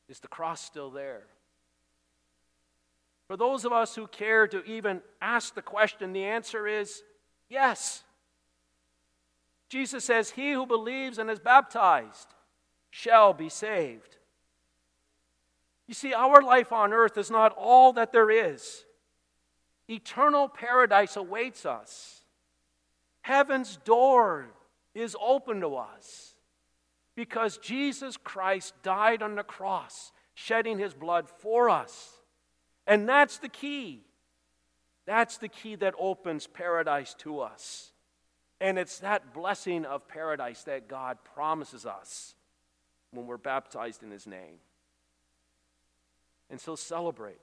Is 0.08 0.20
the 0.20 0.28
cross 0.30 0.62
still 0.62 0.90
there? 0.90 1.24
For 3.28 3.38
those 3.38 3.66
of 3.66 3.72
us 3.72 3.96
who 3.96 4.08
care 4.08 4.48
to 4.48 4.64
even 4.66 5.02
ask 5.22 5.56
the 5.56 5.62
question, 5.62 6.14
the 6.14 6.26
answer 6.26 6.68
is 6.68 7.04
yes. 7.50 8.04
Jesus 9.70 10.04
says, 10.04 10.32
He 10.32 10.52
who 10.52 10.66
believes 10.66 11.18
and 11.18 11.30
is 11.30 11.40
baptized 11.40 12.28
shall 12.90 13.34
be 13.34 13.50
saved. 13.50 14.18
You 15.88 15.94
see, 15.94 16.14
our 16.14 16.42
life 16.42 16.72
on 16.72 16.94
earth 16.94 17.18
is 17.18 17.32
not 17.32 17.54
all 17.58 17.94
that 17.94 18.12
there 18.12 18.30
is. 18.30 18.86
Eternal 19.90 20.48
paradise 20.48 21.18
awaits 21.18 21.66
us. 21.66 22.22
Heaven's 23.22 23.78
door 23.78 24.48
is 24.94 25.16
open 25.22 25.62
to 25.62 25.76
us 25.76 26.36
because 27.16 27.58
Jesus 27.58 28.18
Christ 28.18 28.74
died 28.82 29.22
on 29.22 29.36
the 29.36 29.44
cross, 29.44 30.12
shedding 30.34 30.80
his 30.80 30.94
blood 30.94 31.30
for 31.30 31.70
us. 31.70 32.20
And 32.86 33.08
that's 33.08 33.38
the 33.38 33.50
key. 33.50 34.04
That's 35.06 35.38
the 35.38 35.50
key 35.50 35.76
that 35.76 35.94
opens 35.98 36.48
paradise 36.48 37.14
to 37.20 37.40
us. 37.40 37.92
And 38.62 38.78
it's 38.78 39.00
that 39.00 39.34
blessing 39.34 39.86
of 39.86 40.08
paradise 40.08 40.64
that 40.64 40.88
God 40.88 41.18
promises 41.36 41.86
us 41.86 42.36
when 43.12 43.28
we're 43.28 43.38
baptized 43.38 44.04
in 44.04 44.12
his 44.12 44.26
name. 44.26 44.56
And 46.50 46.60
so 46.60 46.76
celebrate. 46.76 47.38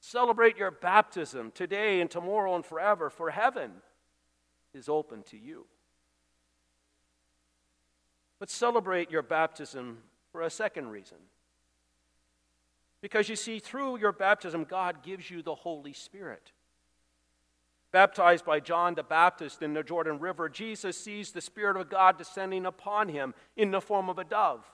Celebrate 0.00 0.56
your 0.56 0.70
baptism 0.70 1.50
today 1.52 2.00
and 2.00 2.10
tomorrow 2.10 2.54
and 2.54 2.64
forever, 2.64 3.10
for 3.10 3.30
heaven 3.30 3.72
is 4.74 4.88
open 4.88 5.22
to 5.24 5.36
you. 5.36 5.66
But 8.38 8.50
celebrate 8.50 9.10
your 9.10 9.22
baptism 9.22 9.98
for 10.30 10.42
a 10.42 10.50
second 10.50 10.88
reason. 10.88 11.16
Because 13.00 13.28
you 13.28 13.36
see, 13.36 13.58
through 13.58 13.98
your 13.98 14.12
baptism, 14.12 14.64
God 14.64 15.02
gives 15.02 15.30
you 15.30 15.42
the 15.42 15.54
Holy 15.54 15.92
Spirit. 15.92 16.52
Baptized 17.92 18.44
by 18.44 18.60
John 18.60 18.94
the 18.94 19.02
Baptist 19.02 19.62
in 19.62 19.74
the 19.74 19.82
Jordan 19.82 20.18
River, 20.18 20.48
Jesus 20.48 20.98
sees 20.98 21.30
the 21.30 21.40
Spirit 21.40 21.76
of 21.76 21.88
God 21.88 22.18
descending 22.18 22.66
upon 22.66 23.08
him 23.08 23.34
in 23.56 23.70
the 23.70 23.80
form 23.80 24.08
of 24.08 24.18
a 24.18 24.24
dove. 24.24 24.64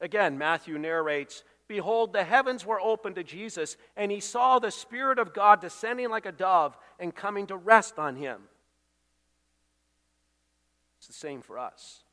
Again, 0.00 0.38
Matthew 0.38 0.78
narrates 0.78 1.44
Behold, 1.66 2.12
the 2.12 2.24
heavens 2.24 2.66
were 2.66 2.80
opened 2.80 3.16
to 3.16 3.24
Jesus, 3.24 3.78
and 3.96 4.12
he 4.12 4.20
saw 4.20 4.58
the 4.58 4.70
Spirit 4.70 5.18
of 5.18 5.32
God 5.32 5.60
descending 5.60 6.10
like 6.10 6.26
a 6.26 6.32
dove 6.32 6.76
and 7.00 7.14
coming 7.14 7.46
to 7.46 7.56
rest 7.56 7.98
on 7.98 8.16
him. 8.16 8.42
It's 10.98 11.06
the 11.06 11.14
same 11.14 11.40
for 11.40 11.58
us. 11.58 12.03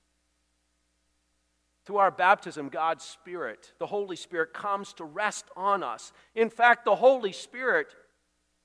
Through 1.85 1.97
our 1.97 2.11
baptism, 2.11 2.69
God's 2.69 3.03
Spirit, 3.03 3.73
the 3.79 3.87
Holy 3.87 4.15
Spirit, 4.15 4.53
comes 4.53 4.93
to 4.93 5.03
rest 5.03 5.45
on 5.55 5.83
us. 5.83 6.13
In 6.35 6.49
fact, 6.49 6.85
the 6.85 6.95
Holy 6.95 7.31
Spirit 7.31 7.87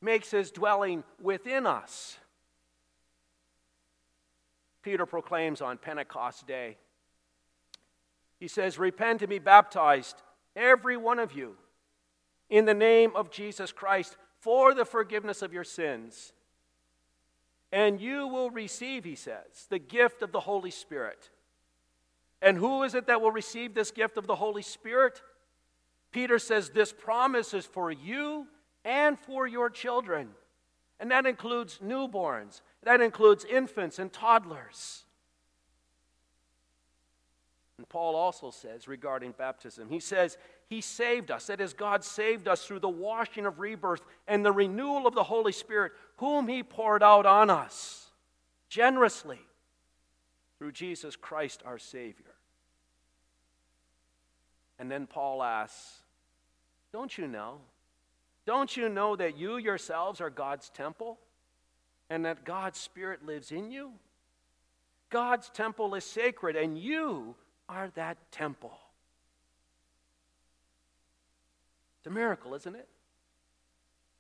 makes 0.03 0.31
his 0.31 0.51
dwelling 0.51 1.03
within 1.21 1.67
us. 1.67 2.19
Peter 4.83 5.07
proclaims 5.07 5.61
on 5.61 5.79
Pentecost 5.79 6.47
Day. 6.47 6.77
He 8.39 8.49
says, 8.49 8.79
Repent 8.79 9.23
and 9.23 9.31
be 9.31 9.39
baptized, 9.39 10.17
every 10.55 10.97
one 10.97 11.19
of 11.19 11.33
you, 11.33 11.57
in 12.51 12.67
the 12.67 12.75
name 12.75 13.13
of 13.17 13.31
Jesus 13.31 13.73
Christ, 13.73 14.17
for 14.41 14.75
the 14.75 14.85
forgiveness 14.85 15.41
of 15.41 15.53
your 15.53 15.65
sins 15.65 16.33
and 17.73 18.01
you 18.01 18.27
will 18.27 18.51
receive, 18.51 19.05
he 19.05 19.15
says, 19.15 19.67
the 19.69 19.79
gift 19.79 20.23
of 20.23 20.33
the 20.33 20.41
Holy 20.41 20.71
Spirit. 20.71 21.31
And 22.43 22.59
who 22.59 22.83
is 22.83 22.95
it 22.95 23.07
that 23.07 23.21
will 23.21 23.31
receive 23.33 23.75
this 23.75 23.91
gift 23.91 24.19
of 24.19 24.27
the 24.27 24.37
Holy 24.37 24.63
Spirit? 24.63 25.23
Peter 26.13 26.39
says 26.39 26.71
this 26.71 26.93
promise 26.93 27.55
is 27.55 27.67
for 27.67 27.91
you 27.91 28.47
and 28.85 29.19
for 29.19 29.47
your 29.47 29.71
children. 29.71 30.29
And 30.99 31.11
that 31.11 31.27
includes 31.27 31.79
newborns, 31.85 32.63
that 32.83 33.01
includes 33.01 33.45
infants 33.45 33.99
and 33.99 34.13
toddlers. 34.13 35.05
And 37.79 37.89
Paul 37.89 38.17
also 38.17 38.51
says 38.51 38.89
regarding 38.89 39.33
baptism, 39.33 39.91
he 39.91 40.01
says, 40.01 40.39
He 40.69 40.81
saved 40.81 41.31
us. 41.31 41.49
That 41.49 41.61
is, 41.61 41.75
God 41.75 42.03
saved 42.03 42.49
us 42.49 42.65
through 42.65 42.79
the 42.81 42.89
washing 42.89 43.45
of 43.45 43.59
rebirth 43.59 44.01
and 44.27 44.45
the 44.45 44.53
renewal 44.53 45.07
of 45.07 45.15
the 45.15 45.25
Holy 45.25 45.53
Spirit, 45.53 45.93
whom 46.17 46.49
He 46.49 46.63
poured 46.63 47.03
out 47.03 47.27
on 47.27 47.51
us 47.51 48.11
generously 48.71 49.41
through 50.59 50.73
Jesus 50.73 51.17
Christ 51.17 51.63
our 51.65 51.79
Savior. 51.79 52.35
And 54.79 54.91
then 54.91 55.07
Paul 55.07 55.43
asks, 55.43 56.01
Don't 56.93 57.17
you 57.17 57.27
know? 57.27 57.59
Don't 58.47 58.77
you 58.77 58.89
know 58.89 59.17
that 59.17 59.37
you 59.37 59.57
yourselves 59.57 60.21
are 60.21 60.31
God's 60.31 60.69
temple 60.71 61.19
and 62.09 62.25
that 62.25 62.45
God's 62.45 62.79
Spirit 62.79 63.27
lives 63.27 63.51
in 63.51 63.71
you? 63.71 63.93
God's 65.11 65.49
temple 65.51 65.95
is 65.95 66.05
sacred, 66.05 66.57
and 66.57 66.79
you 66.79 67.35
are 67.69 67.91
that 67.95 68.17
temple. 68.31 68.77
It's 71.99 72.07
a 72.07 72.11
miracle, 72.11 72.55
isn't 72.55 72.75
it? 72.75 72.89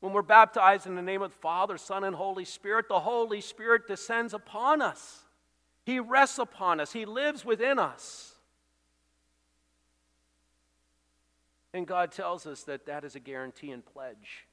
When 0.01 0.13
we're 0.13 0.23
baptized 0.23 0.87
in 0.87 0.95
the 0.95 1.03
name 1.03 1.23
of 1.23 1.31
the 1.31 1.39
Father, 1.39 1.79
Son, 1.79 2.05
and 2.05 2.15
Holy 2.15 2.45
Spirit, 2.45 2.89
the 2.89 3.01
Holy 3.01 3.41
Spirit 3.41 3.89
descends 3.89 4.35
upon 4.35 4.83
us. 4.83 5.25
He 5.87 6.01
rests 6.01 6.41
upon 6.41 6.81
us, 6.81 6.93
He 6.93 7.07
lives 7.07 7.45
within 7.45 7.79
us. 7.79 8.35
And 11.73 11.87
God 11.87 12.11
tells 12.11 12.45
us 12.45 12.65
that 12.65 12.87
that 12.87 13.05
is 13.05 13.15
a 13.15 13.21
guarantee 13.21 13.71
and 13.71 13.87
pledge 13.87 14.47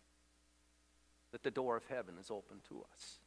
that 1.31 1.41
the 1.41 1.49
door 1.49 1.75
of 1.75 1.83
heaven 1.89 2.15
is 2.21 2.29
open 2.29 2.57
to 2.69 2.85
us. 2.93 3.17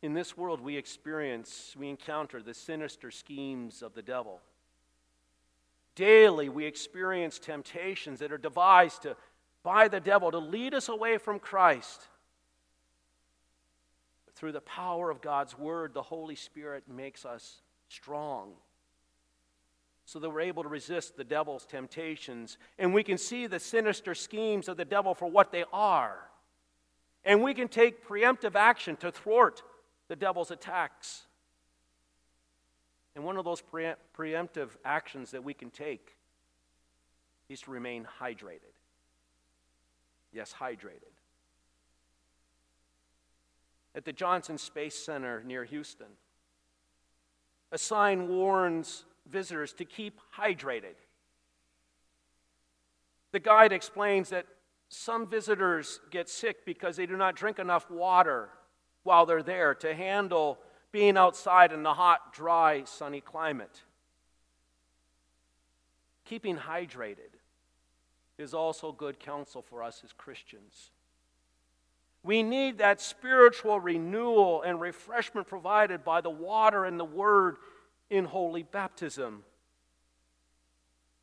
In 0.00 0.14
this 0.14 0.36
world, 0.36 0.60
we 0.60 0.76
experience, 0.76 1.74
we 1.76 1.88
encounter 1.88 2.40
the 2.40 2.54
sinister 2.54 3.10
schemes 3.10 3.82
of 3.82 3.94
the 3.94 4.02
devil. 4.02 4.40
Daily, 5.96 6.48
we 6.48 6.66
experience 6.66 7.40
temptations 7.40 8.20
that 8.20 8.30
are 8.30 8.38
devised 8.38 9.02
to, 9.02 9.16
by 9.64 9.88
the 9.88 10.00
devil 10.00 10.30
to 10.30 10.38
lead 10.38 10.72
us 10.72 10.88
away 10.88 11.18
from 11.18 11.40
Christ. 11.40 12.06
Through 14.40 14.52
the 14.52 14.62
power 14.62 15.10
of 15.10 15.20
God's 15.20 15.58
Word, 15.58 15.92
the 15.92 16.00
Holy 16.00 16.34
Spirit 16.34 16.84
makes 16.88 17.26
us 17.26 17.60
strong 17.90 18.52
so 20.06 20.18
that 20.18 20.30
we're 20.30 20.40
able 20.40 20.62
to 20.62 20.68
resist 20.70 21.18
the 21.18 21.24
devil's 21.24 21.66
temptations. 21.66 22.56
And 22.78 22.94
we 22.94 23.02
can 23.02 23.18
see 23.18 23.46
the 23.46 23.60
sinister 23.60 24.14
schemes 24.14 24.66
of 24.66 24.78
the 24.78 24.86
devil 24.86 25.12
for 25.12 25.30
what 25.30 25.52
they 25.52 25.64
are. 25.74 26.16
And 27.22 27.42
we 27.42 27.52
can 27.52 27.68
take 27.68 28.08
preemptive 28.08 28.54
action 28.54 28.96
to 28.96 29.12
thwart 29.12 29.62
the 30.08 30.16
devil's 30.16 30.50
attacks. 30.50 31.26
And 33.14 33.26
one 33.26 33.36
of 33.36 33.44
those 33.44 33.60
pre- 33.60 33.92
preemptive 34.16 34.70
actions 34.86 35.32
that 35.32 35.44
we 35.44 35.52
can 35.52 35.68
take 35.68 36.16
is 37.50 37.60
to 37.60 37.70
remain 37.72 38.06
hydrated. 38.22 38.72
Yes, 40.32 40.54
hydrated. 40.58 41.09
At 43.94 44.04
the 44.04 44.12
Johnson 44.12 44.56
Space 44.56 44.94
Center 44.94 45.42
near 45.44 45.64
Houston, 45.64 46.06
a 47.72 47.78
sign 47.78 48.28
warns 48.28 49.04
visitors 49.28 49.72
to 49.74 49.84
keep 49.84 50.20
hydrated. 50.36 50.94
The 53.32 53.40
guide 53.40 53.72
explains 53.72 54.30
that 54.30 54.46
some 54.88 55.26
visitors 55.26 56.00
get 56.10 56.28
sick 56.28 56.64
because 56.64 56.96
they 56.96 57.06
do 57.06 57.16
not 57.16 57.36
drink 57.36 57.58
enough 57.58 57.90
water 57.90 58.50
while 59.02 59.24
they're 59.24 59.42
there 59.42 59.74
to 59.76 59.94
handle 59.94 60.58
being 60.92 61.16
outside 61.16 61.72
in 61.72 61.82
the 61.82 61.94
hot, 61.94 62.32
dry, 62.32 62.82
sunny 62.84 63.20
climate. 63.20 63.82
Keeping 66.24 66.56
hydrated 66.56 67.38
is 68.38 68.54
also 68.54 68.92
good 68.92 69.20
counsel 69.20 69.62
for 69.62 69.82
us 69.82 70.02
as 70.04 70.12
Christians. 70.12 70.90
We 72.22 72.42
need 72.42 72.78
that 72.78 73.00
spiritual 73.00 73.80
renewal 73.80 74.62
and 74.62 74.80
refreshment 74.80 75.46
provided 75.46 76.04
by 76.04 76.20
the 76.20 76.30
water 76.30 76.84
and 76.84 77.00
the 77.00 77.04
word 77.04 77.56
in 78.10 78.26
holy 78.26 78.62
baptism. 78.62 79.44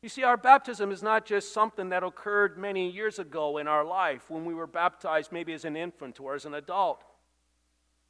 You 0.02 0.08
see, 0.08 0.22
our 0.22 0.36
baptism 0.36 0.92
is 0.92 1.02
not 1.02 1.26
just 1.26 1.52
something 1.52 1.88
that 1.88 2.04
occurred 2.04 2.56
many 2.56 2.88
years 2.90 3.18
ago 3.18 3.58
in 3.58 3.66
our 3.66 3.84
life 3.84 4.30
when 4.30 4.44
we 4.44 4.54
were 4.54 4.66
baptized, 4.66 5.32
maybe 5.32 5.52
as 5.52 5.64
an 5.64 5.76
infant 5.76 6.20
or 6.20 6.34
as 6.34 6.44
an 6.44 6.54
adult. 6.54 7.04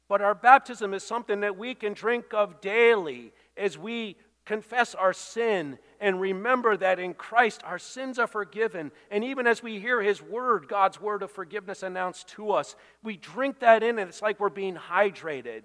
But 0.07 0.21
our 0.21 0.35
baptism 0.35 0.93
is 0.93 1.03
something 1.03 1.41
that 1.41 1.57
we 1.57 1.75
can 1.75 1.93
drink 1.93 2.25
of 2.33 2.61
daily 2.61 3.31
as 3.57 3.77
we 3.77 4.17
confess 4.45 4.95
our 4.95 5.13
sin 5.13 5.77
and 5.99 6.21
remember 6.21 6.77
that 6.77 6.99
in 6.99 7.13
Christ 7.13 7.61
our 7.63 7.79
sins 7.79 8.19
are 8.19 8.27
forgiven. 8.27 8.91
And 9.11 9.23
even 9.23 9.47
as 9.47 9.61
we 9.61 9.79
hear 9.79 10.01
His 10.01 10.21
word, 10.21 10.67
God's 10.67 10.99
word 11.01 11.23
of 11.23 11.31
forgiveness 11.31 11.83
announced 11.83 12.29
to 12.29 12.51
us, 12.51 12.75
we 13.03 13.17
drink 13.17 13.59
that 13.59 13.83
in 13.83 13.99
and 13.99 14.09
it's 14.09 14.21
like 14.21 14.39
we're 14.39 14.49
being 14.49 14.75
hydrated 14.75 15.63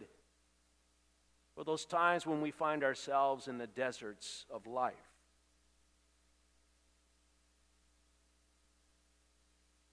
for 1.55 1.64
those 1.64 1.85
times 1.85 2.27
when 2.27 2.40
we 2.40 2.51
find 2.51 2.83
ourselves 2.83 3.49
in 3.49 3.59
the 3.59 3.66
deserts 3.66 4.44
of 4.51 4.66
life. 4.66 5.13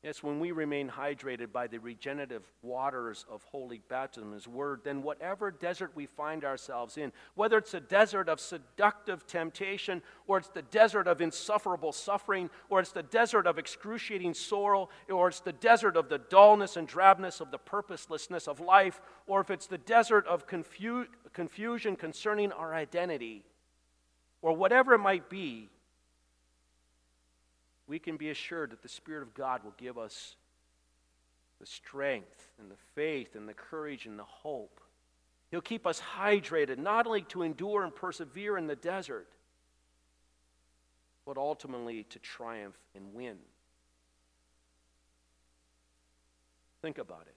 Yes, 0.03 0.23
when 0.23 0.39
we 0.39 0.51
remain 0.51 0.89
hydrated 0.89 1.51
by 1.51 1.67
the 1.67 1.77
regenerative 1.77 2.41
waters 2.63 3.23
of 3.29 3.43
holy 3.43 3.83
baptism, 3.87 4.33
His 4.33 4.47
Word, 4.47 4.81
then 4.83 5.03
whatever 5.03 5.51
desert 5.51 5.91
we 5.93 6.07
find 6.07 6.43
ourselves 6.43 6.97
in, 6.97 7.11
whether 7.35 7.59
it's 7.59 7.75
a 7.75 7.79
desert 7.79 8.27
of 8.27 8.39
seductive 8.39 9.27
temptation, 9.27 10.01
or 10.25 10.39
it's 10.39 10.47
the 10.47 10.63
desert 10.63 11.07
of 11.07 11.21
insufferable 11.21 11.91
suffering, 11.91 12.49
or 12.67 12.79
it's 12.79 12.91
the 12.91 13.03
desert 13.03 13.45
of 13.45 13.59
excruciating 13.59 14.33
sorrow, 14.33 14.89
or 15.07 15.27
it's 15.27 15.39
the 15.39 15.53
desert 15.53 15.95
of 15.95 16.09
the 16.09 16.17
dullness 16.17 16.77
and 16.77 16.87
drabness 16.87 17.39
of 17.39 17.51
the 17.51 17.59
purposelessness 17.59 18.47
of 18.47 18.59
life, 18.59 19.01
or 19.27 19.39
if 19.39 19.51
it's 19.51 19.67
the 19.67 19.77
desert 19.77 20.25
of 20.25 20.47
confu- 20.47 21.05
confusion 21.31 21.95
concerning 21.95 22.51
our 22.53 22.73
identity, 22.73 23.43
or 24.41 24.53
whatever 24.53 24.95
it 24.95 24.99
might 24.99 25.29
be, 25.29 25.69
we 27.87 27.99
can 27.99 28.17
be 28.17 28.29
assured 28.29 28.71
that 28.71 28.81
the 28.81 28.89
Spirit 28.89 29.23
of 29.23 29.33
God 29.33 29.63
will 29.63 29.73
give 29.77 29.97
us 29.97 30.35
the 31.59 31.65
strength 31.65 32.49
and 32.59 32.71
the 32.71 32.75
faith 32.95 33.35
and 33.35 33.47
the 33.47 33.53
courage 33.53 34.05
and 34.05 34.17
the 34.17 34.23
hope. 34.23 34.81
He'll 35.51 35.61
keep 35.61 35.85
us 35.85 36.01
hydrated, 36.17 36.77
not 36.77 37.05
only 37.05 37.21
to 37.23 37.43
endure 37.43 37.83
and 37.83 37.93
persevere 37.93 38.57
in 38.57 38.67
the 38.67 38.75
desert, 38.75 39.27
but 41.25 41.37
ultimately 41.37 42.03
to 42.03 42.19
triumph 42.19 42.77
and 42.95 43.13
win. 43.13 43.37
Think 46.81 46.97
about 46.97 47.27
it. 47.27 47.35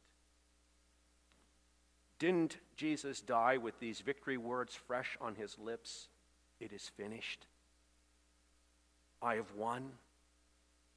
Didn't 2.18 2.56
Jesus 2.76 3.20
die 3.20 3.58
with 3.58 3.78
these 3.80 4.00
victory 4.00 4.38
words 4.38 4.74
fresh 4.74 5.18
on 5.20 5.34
his 5.34 5.58
lips? 5.58 6.08
It 6.60 6.72
is 6.72 6.90
finished. 6.96 7.46
I 9.20 9.34
have 9.34 9.52
won. 9.54 9.90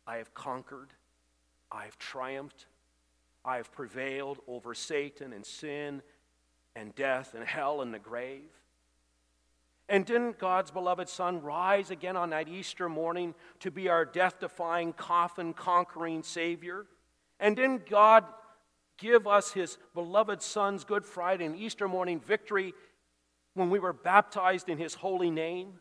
I 0.07 0.17
have 0.17 0.33
conquered. 0.33 0.93
I 1.69 1.83
have 1.83 1.99
triumphed. 1.99 2.65
I 3.43 3.57
have 3.57 3.71
prevailed 3.71 4.39
over 4.47 4.73
Satan 4.73 5.33
and 5.33 5.45
sin 5.45 6.01
and 6.75 6.95
death 6.95 7.33
and 7.35 7.45
hell 7.45 7.81
and 7.81 7.93
the 7.93 7.99
grave. 7.99 8.49
And 9.89 10.05
didn't 10.05 10.39
God's 10.39 10.71
beloved 10.71 11.07
Son 11.07 11.41
rise 11.41 11.91
again 11.91 12.17
on 12.17 12.29
that 12.31 12.47
Easter 12.47 12.89
morning 12.89 13.35
to 13.59 13.71
be 13.71 13.89
our 13.89 14.05
death 14.05 14.39
defying, 14.39 14.93
coffin 14.93 15.53
conquering 15.53 16.23
Savior? 16.23 16.85
And 17.39 17.55
didn't 17.55 17.89
God 17.89 18.25
give 18.97 19.27
us 19.27 19.51
His 19.51 19.77
beloved 19.93 20.41
Son's 20.41 20.83
Good 20.83 21.05
Friday 21.05 21.45
and 21.45 21.55
Easter 21.55 21.87
morning 21.87 22.19
victory 22.19 22.73
when 23.53 23.69
we 23.69 23.79
were 23.79 23.93
baptized 23.93 24.67
in 24.67 24.77
His 24.77 24.93
holy 24.93 25.31
name? 25.31 25.79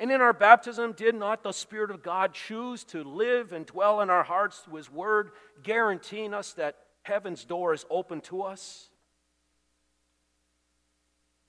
And 0.00 0.10
in 0.10 0.22
our 0.22 0.32
baptism, 0.32 0.92
did 0.92 1.14
not 1.14 1.42
the 1.42 1.52
Spirit 1.52 1.90
of 1.90 2.02
God 2.02 2.32
choose 2.32 2.84
to 2.84 3.04
live 3.04 3.52
and 3.52 3.66
dwell 3.66 4.00
in 4.00 4.08
our 4.08 4.22
hearts 4.22 4.60
through 4.60 4.78
His 4.78 4.90
Word, 4.90 5.32
guaranteeing 5.62 6.32
us 6.32 6.54
that 6.54 6.76
heaven's 7.02 7.44
door 7.44 7.74
is 7.74 7.84
open 7.90 8.22
to 8.22 8.40
us? 8.40 8.88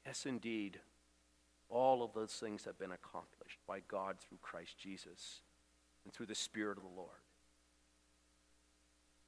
Yes, 0.05 0.25
indeed. 0.25 0.81
All 1.69 2.03
of 2.03 2.13
those 2.13 2.33
things 2.33 2.65
have 2.65 2.77
been 2.77 2.91
accomplished 2.91 3.59
by 3.65 3.79
God 3.87 4.17
through 4.19 4.39
Christ 4.41 4.77
Jesus 4.77 5.39
and 6.03 6.13
through 6.13 6.25
the 6.25 6.35
Spirit 6.35 6.77
of 6.77 6.83
the 6.83 6.89
Lord. 6.89 7.09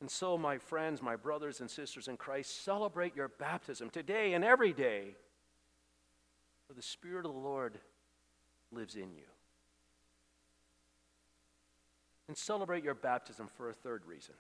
And 0.02 0.12
so, 0.12 0.38
my 0.38 0.58
friends, 0.58 1.02
my 1.02 1.16
brothers 1.16 1.62
and 1.62 1.72
sisters 1.72 2.10
in 2.10 2.18
Christ, 2.18 2.66
celebrate 2.66 3.16
your 3.16 3.30
baptism 3.30 3.90
today 3.90 4.34
and 4.34 4.44
every 4.44 4.74
day. 4.74 5.16
For 6.68 6.74
the 6.74 6.82
Spirit 6.82 7.26
of 7.26 7.32
the 7.32 7.40
Lord 7.40 7.80
lives 8.74 8.96
in 8.96 9.12
you. 9.14 9.28
And 12.28 12.38
celebrate 12.38 12.84
your 12.84 12.96
baptism 12.96 13.50
for 13.56 13.70
a 13.70 13.74
third 13.74 14.06
reason. 14.06 14.36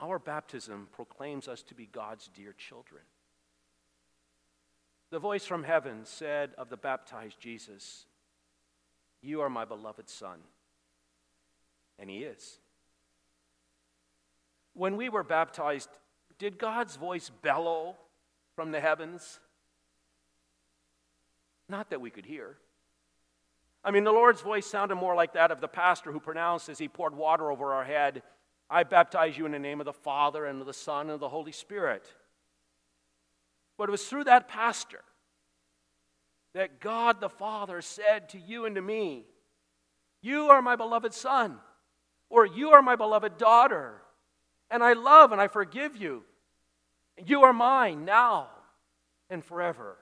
Our 0.00 0.18
baptism 0.18 0.88
proclaims 0.92 1.48
us 1.48 1.62
to 1.64 1.74
be 1.74 1.86
God's 1.86 2.30
dear 2.34 2.54
children. 2.54 3.02
The 5.10 5.18
voice 5.18 5.44
from 5.44 5.64
heaven 5.64 6.00
said 6.04 6.50
of 6.56 6.70
the 6.70 6.76
baptized 6.76 7.38
Jesus, 7.40 8.06
You 9.20 9.40
are 9.40 9.50
my 9.50 9.64
beloved 9.64 10.08
Son. 10.08 10.38
And 11.98 12.08
He 12.08 12.18
is. 12.18 12.58
When 14.72 14.96
we 14.96 15.08
were 15.08 15.24
baptized, 15.24 15.90
did 16.38 16.58
God's 16.58 16.96
voice 16.96 17.30
bellow 17.42 17.96
from 18.54 18.70
the 18.70 18.80
heavens? 18.80 19.40
Not 21.70 21.90
that 21.90 22.00
we 22.00 22.10
could 22.10 22.26
hear. 22.26 22.56
I 23.84 23.92
mean, 23.92 24.02
the 24.02 24.12
Lord's 24.12 24.42
voice 24.42 24.66
sounded 24.66 24.96
more 24.96 25.14
like 25.14 25.34
that 25.34 25.52
of 25.52 25.60
the 25.60 25.68
pastor 25.68 26.10
who 26.10 26.18
pronounced 26.18 26.68
as 26.68 26.78
he 26.78 26.88
poured 26.88 27.14
water 27.14 27.50
over 27.50 27.72
our 27.72 27.84
head, 27.84 28.22
I 28.68 28.82
baptize 28.82 29.38
you 29.38 29.46
in 29.46 29.52
the 29.52 29.58
name 29.58 29.80
of 29.80 29.86
the 29.86 29.92
Father 29.92 30.44
and 30.44 30.60
of 30.60 30.66
the 30.66 30.74
Son 30.74 31.02
and 31.02 31.12
of 31.12 31.20
the 31.20 31.28
Holy 31.28 31.52
Spirit. 31.52 32.12
But 33.78 33.88
it 33.88 33.92
was 33.92 34.04
through 34.04 34.24
that 34.24 34.48
pastor 34.48 35.02
that 36.54 36.80
God 36.80 37.20
the 37.20 37.28
Father 37.28 37.80
said 37.80 38.30
to 38.30 38.38
you 38.38 38.66
and 38.66 38.74
to 38.74 38.82
me, 38.82 39.24
You 40.20 40.48
are 40.48 40.60
my 40.60 40.74
beloved 40.74 41.14
Son, 41.14 41.58
or 42.28 42.44
You 42.44 42.70
are 42.70 42.82
my 42.82 42.96
beloved 42.96 43.38
daughter, 43.38 44.02
and 44.70 44.82
I 44.82 44.94
love 44.94 45.30
and 45.30 45.40
I 45.40 45.46
forgive 45.46 45.96
you. 45.96 46.24
You 47.24 47.44
are 47.44 47.52
mine 47.52 48.04
now 48.04 48.48
and 49.30 49.44
forever. 49.44 49.96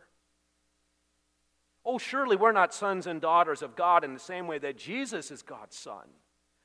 Oh, 1.90 1.96
surely 1.96 2.36
we're 2.36 2.52
not 2.52 2.74
sons 2.74 3.06
and 3.06 3.18
daughters 3.18 3.62
of 3.62 3.74
God 3.74 4.04
in 4.04 4.12
the 4.12 4.20
same 4.20 4.46
way 4.46 4.58
that 4.58 4.76
Jesus 4.76 5.30
is 5.30 5.40
God's 5.40 5.74
Son. 5.74 6.04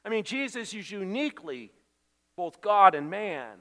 I 0.04 0.10
mean, 0.10 0.26
Jesus 0.26 0.74
is 0.74 0.92
uniquely 0.92 1.72
both 2.36 2.60
God 2.60 2.94
and 2.94 3.10
man. 3.10 3.56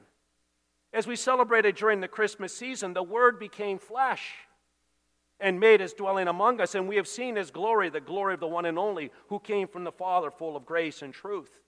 As 0.93 1.07
we 1.07 1.15
celebrated 1.15 1.77
during 1.77 2.01
the 2.01 2.09
Christmas 2.09 2.53
season, 2.53 2.95
the 2.95 3.03
Word 3.05 3.39
became 3.39 3.79
flesh 3.79 4.33
and 5.39 5.61
made 5.61 5.79
his 5.79 5.93
dwelling 5.93 6.27
among 6.27 6.61
us, 6.61 6.75
and 6.75 6.89
we 6.89 6.97
have 6.97 7.07
seen 7.07 7.37
his 7.37 7.53
glory, 7.53 7.91
the 7.91 8.01
glory 8.01 8.35
of 8.35 8.41
the 8.41 8.49
one 8.49 8.65
and 8.65 8.77
only 8.77 9.13
who 9.29 9.39
came 9.39 9.69
from 9.69 9.85
the 9.85 9.93
Father, 9.93 10.33
full 10.33 10.57
of 10.57 10.67
grace 10.67 11.01
and 11.01 11.15
truth. 11.15 11.61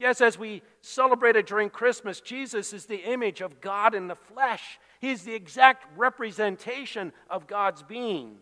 Yes, 0.00 0.20
as 0.20 0.36
we 0.36 0.62
celebrated 0.80 1.46
during 1.46 1.70
Christmas, 1.70 2.20
Jesus 2.20 2.72
is 2.72 2.86
the 2.86 3.08
image 3.08 3.40
of 3.40 3.60
God 3.60 3.94
in 3.94 4.08
the 4.08 4.16
flesh. 4.16 4.80
He's 5.00 5.22
the 5.22 5.34
exact 5.34 5.86
representation 5.96 7.12
of 7.30 7.46
God's 7.46 7.84
being. 7.84 8.38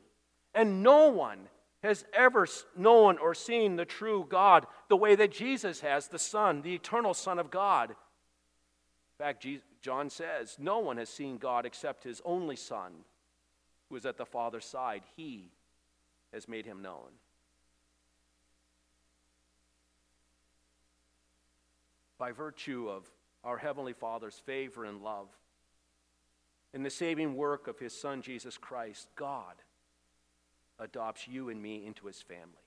And 0.54 0.82
no 0.82 1.08
one 1.08 1.48
has 1.82 2.04
ever 2.12 2.46
known 2.76 3.18
or 3.18 3.34
seen 3.34 3.76
the 3.76 3.84
true 3.84 4.26
God 4.28 4.66
the 4.88 4.96
way 4.96 5.14
that 5.14 5.32
Jesus 5.32 5.80
has, 5.80 6.08
the 6.08 6.18
Son, 6.18 6.62
the 6.62 6.74
eternal 6.74 7.12
Son 7.12 7.38
of 7.38 7.50
God. 7.50 7.90
In 7.90 7.96
fact, 9.18 9.46
John 9.82 10.08
says, 10.10 10.56
No 10.58 10.78
one 10.78 10.96
has 10.96 11.08
seen 11.08 11.36
God 11.36 11.66
except 11.66 12.04
his 12.04 12.22
only 12.24 12.56
Son, 12.56 12.92
who 13.88 13.96
is 13.96 14.06
at 14.06 14.16
the 14.16 14.24
Father's 14.24 14.64
side. 14.64 15.02
He 15.16 15.50
has 16.32 16.48
made 16.48 16.66
him 16.66 16.82
known. 16.82 17.10
by 22.18 22.32
virtue 22.32 22.88
of 22.88 23.10
our 23.42 23.58
Heavenly 23.58 23.92
Father's 23.92 24.38
favor 24.46 24.84
and 24.84 25.02
love, 25.02 25.28
in 26.72 26.82
the 26.82 26.88
saving 26.88 27.36
work 27.36 27.68
of 27.68 27.78
His 27.78 27.92
Son 27.92 28.22
Jesus 28.22 28.56
Christ, 28.56 29.08
God 29.14 29.54
adopts 30.78 31.28
you 31.28 31.48
and 31.48 31.62
me 31.62 31.84
into 31.86 32.06
His 32.06 32.20
family. 32.20 32.64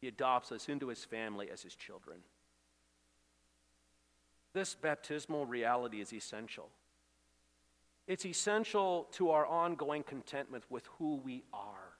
He 0.00 0.08
adopts 0.08 0.52
us 0.52 0.68
into 0.68 0.88
His 0.88 1.04
family 1.04 1.50
as 1.52 1.62
His 1.62 1.74
children. 1.74 2.18
This 4.52 4.74
baptismal 4.74 5.46
reality 5.46 6.00
is 6.00 6.12
essential. 6.12 6.68
It's 8.06 8.26
essential 8.26 9.06
to 9.12 9.30
our 9.30 9.46
ongoing 9.46 10.02
contentment 10.02 10.64
with 10.68 10.88
who 10.98 11.16
we 11.16 11.44
are 11.52 11.94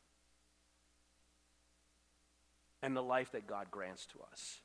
and 2.83 2.97
the 2.97 3.03
life 3.03 3.33
that 3.33 3.47
God 3.47 3.71
grants 3.71 4.07
to 4.07 4.19
us. 4.33 4.61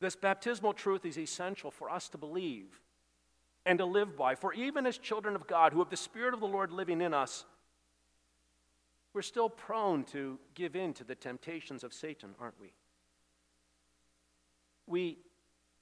This 0.00 0.14
baptismal 0.16 0.74
truth 0.74 1.04
is 1.04 1.18
essential 1.18 1.70
for 1.70 1.90
us 1.90 2.08
to 2.10 2.18
believe 2.18 2.80
and 3.64 3.78
to 3.78 3.84
live 3.84 4.16
by. 4.16 4.34
For 4.34 4.52
even 4.52 4.86
as 4.86 4.98
children 4.98 5.34
of 5.34 5.46
God 5.46 5.72
who 5.72 5.78
have 5.78 5.90
the 5.90 5.96
Spirit 5.96 6.34
of 6.34 6.40
the 6.40 6.46
Lord 6.46 6.70
living 6.70 7.00
in 7.00 7.14
us, 7.14 7.44
we're 9.14 9.22
still 9.22 9.48
prone 9.48 10.04
to 10.04 10.38
give 10.54 10.74
in 10.74 10.94
to 10.94 11.04
the 11.04 11.14
temptations 11.14 11.84
of 11.84 11.92
Satan, 11.92 12.34
aren't 12.40 12.60
we? 12.60 12.72
We 14.86 15.18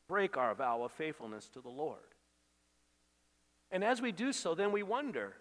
break 0.09 0.37
our 0.37 0.55
vow 0.55 0.83
of 0.83 0.93
faithfulness 0.93 1.49
to 1.51 1.61
the 1.61 1.69
Lord. 1.69 1.99
And 3.71 3.85
as 3.85 4.03
we 4.03 4.11
do 4.11 4.33
so, 4.33 4.55
then 4.55 4.73
we 4.73 4.83
wonder. 4.83 5.37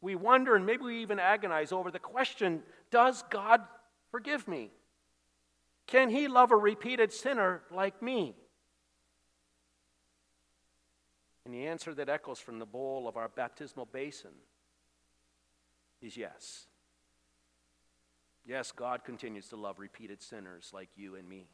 We 0.00 0.14
wonder, 0.16 0.56
and 0.56 0.64
maybe 0.64 0.82
we 0.82 1.02
even 1.02 1.18
agonize 1.18 1.72
over 1.72 1.90
the 1.90 1.98
question 1.98 2.62
Does 2.90 3.22
God 3.30 3.60
forgive 4.10 4.48
me? 4.48 4.70
Can 5.86 6.08
he 6.08 6.26
love 6.26 6.52
a 6.52 6.56
repeated 6.56 7.12
sinner 7.12 7.62
like 7.70 8.00
me? 8.02 8.34
And 11.44 11.52
the 11.52 11.66
answer 11.66 11.92
that 11.94 12.08
echoes 12.08 12.38
from 12.38 12.58
the 12.58 12.66
bowl 12.66 13.08
of 13.08 13.16
our 13.16 13.28
baptismal 13.28 13.86
basin 13.86 14.30
is 16.02 16.16
yes. 16.16 16.66
Yes, 18.44 18.72
God 18.72 19.04
continues 19.04 19.48
to 19.48 19.56
love 19.56 19.78
repeated 19.78 20.20
sinners 20.20 20.70
like 20.74 20.88
you 20.96 21.14
and 21.14 21.28
me. 21.28 21.46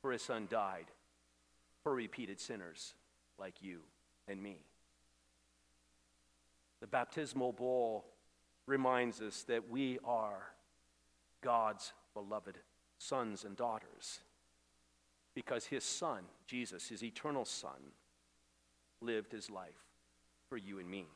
For 0.00 0.10
his 0.10 0.22
son 0.22 0.48
died 0.50 0.86
for 1.82 1.94
repeated 1.94 2.40
sinners 2.40 2.94
like 3.38 3.62
you 3.62 3.80
and 4.26 4.42
me. 4.42 4.58
The 6.80 6.86
baptismal 6.88 7.52
bowl 7.52 8.04
reminds 8.66 9.20
us 9.20 9.44
that 9.44 9.70
we 9.70 9.98
are 10.04 10.52
God's 11.40 11.92
beloved 12.14 12.58
sons 12.98 13.44
and 13.44 13.56
daughters 13.56 14.20
because 15.34 15.66
his 15.66 15.84
son, 15.84 16.24
Jesus, 16.46 16.88
his 16.88 17.02
eternal 17.02 17.44
son, 17.44 17.92
lived 19.00 19.32
his 19.32 19.50
life 19.50 19.86
for 20.48 20.56
you 20.56 20.78
and 20.78 20.90
me. 20.90 21.06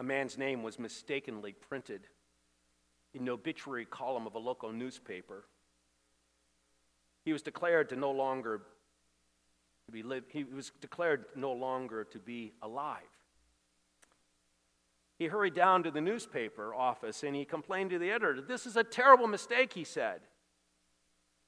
A 0.00 0.02
man's 0.02 0.38
name 0.38 0.62
was 0.62 0.78
mistakenly 0.78 1.52
printed 1.52 2.00
in 3.12 3.26
the 3.26 3.32
obituary 3.32 3.84
column 3.84 4.26
of 4.26 4.34
a 4.34 4.38
local 4.38 4.72
newspaper. 4.72 5.44
He 7.22 7.34
was 7.34 7.42
declared 7.42 7.90
to 7.90 7.96
no 7.96 8.10
longer 8.10 8.62
to 9.84 9.92
be 9.92 10.02
live, 10.02 10.24
he 10.28 10.42
was 10.42 10.72
declared 10.80 11.26
no 11.36 11.52
longer 11.52 12.04
to 12.04 12.18
be 12.18 12.54
alive. 12.62 13.02
He 15.18 15.26
hurried 15.26 15.52
down 15.52 15.82
to 15.82 15.90
the 15.90 16.00
newspaper 16.00 16.74
office 16.74 17.22
and 17.22 17.36
he 17.36 17.44
complained 17.44 17.90
to 17.90 17.98
the 17.98 18.10
editor. 18.10 18.40
This 18.40 18.64
is 18.64 18.76
a 18.76 18.84
terrible 18.84 19.26
mistake, 19.26 19.74
he 19.74 19.84
said. 19.84 20.22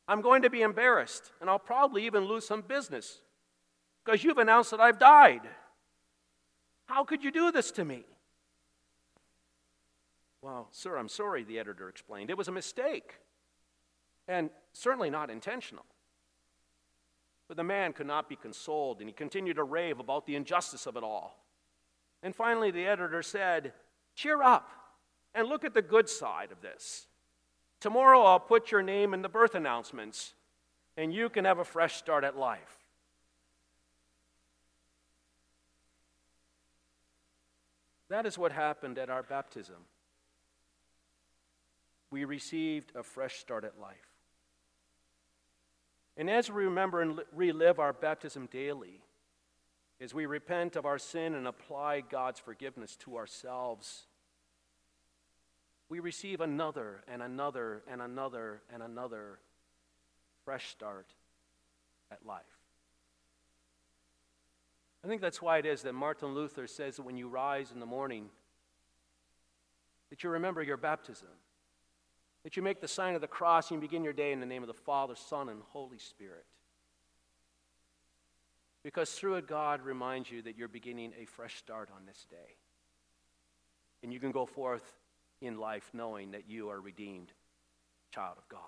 I'm 0.06 0.20
going 0.20 0.42
to 0.42 0.50
be 0.50 0.60
embarrassed, 0.60 1.32
and 1.40 1.48
I'll 1.48 1.58
probably 1.58 2.04
even 2.04 2.26
lose 2.26 2.46
some 2.46 2.60
business 2.60 3.22
because 4.04 4.22
you've 4.22 4.36
announced 4.36 4.72
that 4.72 4.80
I've 4.80 4.98
died. 4.98 5.48
How 6.84 7.02
could 7.02 7.24
you 7.24 7.30
do 7.30 7.50
this 7.50 7.70
to 7.72 7.84
me? 7.86 8.04
Well, 10.42 10.66
sir, 10.72 10.96
I'm 10.96 11.08
sorry, 11.08 11.44
the 11.44 11.60
editor 11.60 11.88
explained. 11.88 12.28
It 12.28 12.36
was 12.36 12.48
a 12.48 12.52
mistake, 12.52 13.14
and 14.26 14.50
certainly 14.72 15.08
not 15.08 15.30
intentional. 15.30 15.84
But 17.46 17.56
the 17.56 17.64
man 17.64 17.92
could 17.92 18.08
not 18.08 18.28
be 18.28 18.34
consoled, 18.34 18.98
and 18.98 19.08
he 19.08 19.12
continued 19.12 19.56
to 19.56 19.62
rave 19.62 20.00
about 20.00 20.26
the 20.26 20.34
injustice 20.34 20.86
of 20.86 20.96
it 20.96 21.04
all. 21.04 21.38
And 22.24 22.34
finally, 22.34 22.72
the 22.72 22.86
editor 22.86 23.22
said, 23.22 23.72
Cheer 24.16 24.42
up 24.42 24.68
and 25.32 25.48
look 25.48 25.64
at 25.64 25.74
the 25.74 25.82
good 25.82 26.08
side 26.08 26.50
of 26.50 26.60
this. 26.60 27.06
Tomorrow 27.80 28.22
I'll 28.22 28.40
put 28.40 28.70
your 28.70 28.82
name 28.82 29.14
in 29.14 29.22
the 29.22 29.28
birth 29.28 29.54
announcements, 29.54 30.34
and 30.96 31.14
you 31.14 31.28
can 31.28 31.44
have 31.44 31.58
a 31.58 31.64
fresh 31.64 31.96
start 31.96 32.24
at 32.24 32.36
life. 32.36 32.78
That 38.08 38.26
is 38.26 38.36
what 38.36 38.52
happened 38.52 38.98
at 38.98 39.08
our 39.08 39.22
baptism. 39.22 39.76
We 42.12 42.26
received 42.26 42.92
a 42.94 43.02
fresh 43.02 43.38
start 43.38 43.64
at 43.64 43.80
life. 43.80 43.96
And 46.14 46.28
as 46.28 46.50
we 46.50 46.64
remember 46.64 47.00
and 47.00 47.18
relive 47.34 47.78
our 47.78 47.94
baptism 47.94 48.50
daily, 48.52 49.00
as 49.98 50.12
we 50.12 50.26
repent 50.26 50.76
of 50.76 50.84
our 50.84 50.98
sin 50.98 51.34
and 51.34 51.48
apply 51.48 52.02
God's 52.02 52.38
forgiveness 52.38 52.96
to 52.96 53.16
ourselves, 53.16 54.04
we 55.88 56.00
receive 56.00 56.42
another 56.42 57.02
and 57.08 57.22
another 57.22 57.82
and 57.90 58.02
another 58.02 58.60
and 58.70 58.82
another 58.82 59.38
fresh 60.44 60.68
start 60.68 61.06
at 62.10 62.26
life. 62.26 62.42
I 65.02 65.08
think 65.08 65.22
that's 65.22 65.40
why 65.40 65.56
it 65.58 65.66
is 65.66 65.80
that 65.82 65.94
Martin 65.94 66.34
Luther 66.34 66.66
says 66.66 66.96
that 66.96 67.06
when 67.06 67.16
you 67.16 67.28
rise 67.28 67.72
in 67.72 67.80
the 67.80 67.86
morning, 67.86 68.28
that 70.10 70.22
you 70.22 70.28
remember 70.28 70.62
your 70.62 70.76
baptism, 70.76 71.28
that 72.44 72.56
you 72.56 72.62
make 72.62 72.80
the 72.80 72.88
sign 72.88 73.14
of 73.14 73.20
the 73.20 73.26
cross 73.26 73.70
and 73.70 73.82
you 73.82 73.88
begin 73.88 74.04
your 74.04 74.12
day 74.12 74.32
in 74.32 74.40
the 74.40 74.46
name 74.46 74.62
of 74.62 74.66
the 74.68 74.74
Father, 74.74 75.14
Son, 75.14 75.48
and 75.48 75.62
Holy 75.72 75.98
Spirit. 75.98 76.44
Because 78.82 79.12
through 79.12 79.36
it, 79.36 79.46
God 79.46 79.82
reminds 79.82 80.30
you 80.30 80.42
that 80.42 80.58
you're 80.58 80.68
beginning 80.68 81.12
a 81.20 81.24
fresh 81.24 81.56
start 81.56 81.88
on 81.94 82.04
this 82.06 82.26
day. 82.30 82.56
And 84.02 84.12
you 84.12 84.18
can 84.18 84.32
go 84.32 84.44
forth 84.44 84.98
in 85.40 85.58
life 85.58 85.90
knowing 85.92 86.32
that 86.32 86.48
you 86.48 86.68
are 86.68 86.80
redeemed 86.80 87.32
child 88.12 88.38
of 88.38 88.48
God. 88.48 88.60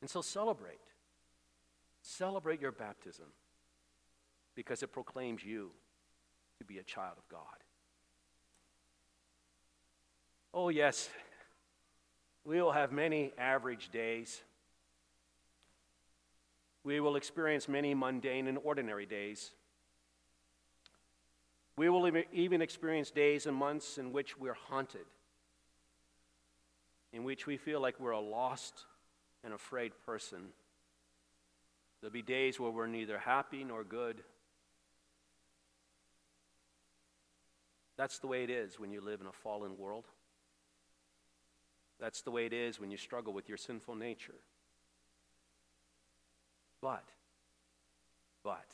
And 0.00 0.08
so 0.08 0.22
celebrate. 0.22 0.78
Celebrate 2.02 2.60
your 2.60 2.72
baptism. 2.72 3.26
because 4.56 4.82
it 4.82 4.90
proclaims 4.90 5.44
you 5.44 5.70
to 6.58 6.64
be 6.64 6.78
a 6.78 6.82
child 6.82 7.14
of 7.18 7.28
God. 7.28 7.62
Oh, 10.58 10.70
yes, 10.70 11.10
we 12.46 12.62
will 12.62 12.72
have 12.72 12.90
many 12.90 13.34
average 13.36 13.90
days. 13.90 14.40
We 16.82 16.98
will 16.98 17.16
experience 17.16 17.68
many 17.68 17.92
mundane 17.92 18.46
and 18.46 18.56
ordinary 18.64 19.04
days. 19.04 19.50
We 21.76 21.90
will 21.90 22.10
even 22.32 22.62
experience 22.62 23.10
days 23.10 23.44
and 23.44 23.54
months 23.54 23.98
in 23.98 24.12
which 24.14 24.38
we're 24.38 24.54
haunted, 24.54 25.04
in 27.12 27.22
which 27.22 27.46
we 27.46 27.58
feel 27.58 27.82
like 27.82 28.00
we're 28.00 28.12
a 28.12 28.18
lost 28.18 28.86
and 29.44 29.52
afraid 29.52 29.92
person. 30.06 30.38
There'll 32.00 32.14
be 32.14 32.22
days 32.22 32.58
where 32.58 32.70
we're 32.70 32.86
neither 32.86 33.18
happy 33.18 33.62
nor 33.62 33.84
good. 33.84 34.22
That's 37.98 38.20
the 38.20 38.26
way 38.26 38.42
it 38.42 38.48
is 38.48 38.80
when 38.80 38.90
you 38.90 39.02
live 39.02 39.20
in 39.20 39.26
a 39.26 39.32
fallen 39.32 39.76
world. 39.76 40.06
That's 42.00 42.22
the 42.22 42.30
way 42.30 42.46
it 42.46 42.52
is 42.52 42.78
when 42.80 42.90
you 42.90 42.96
struggle 42.96 43.32
with 43.32 43.48
your 43.48 43.58
sinful 43.58 43.94
nature. 43.94 44.34
But, 46.82 47.04
but, 48.44 48.66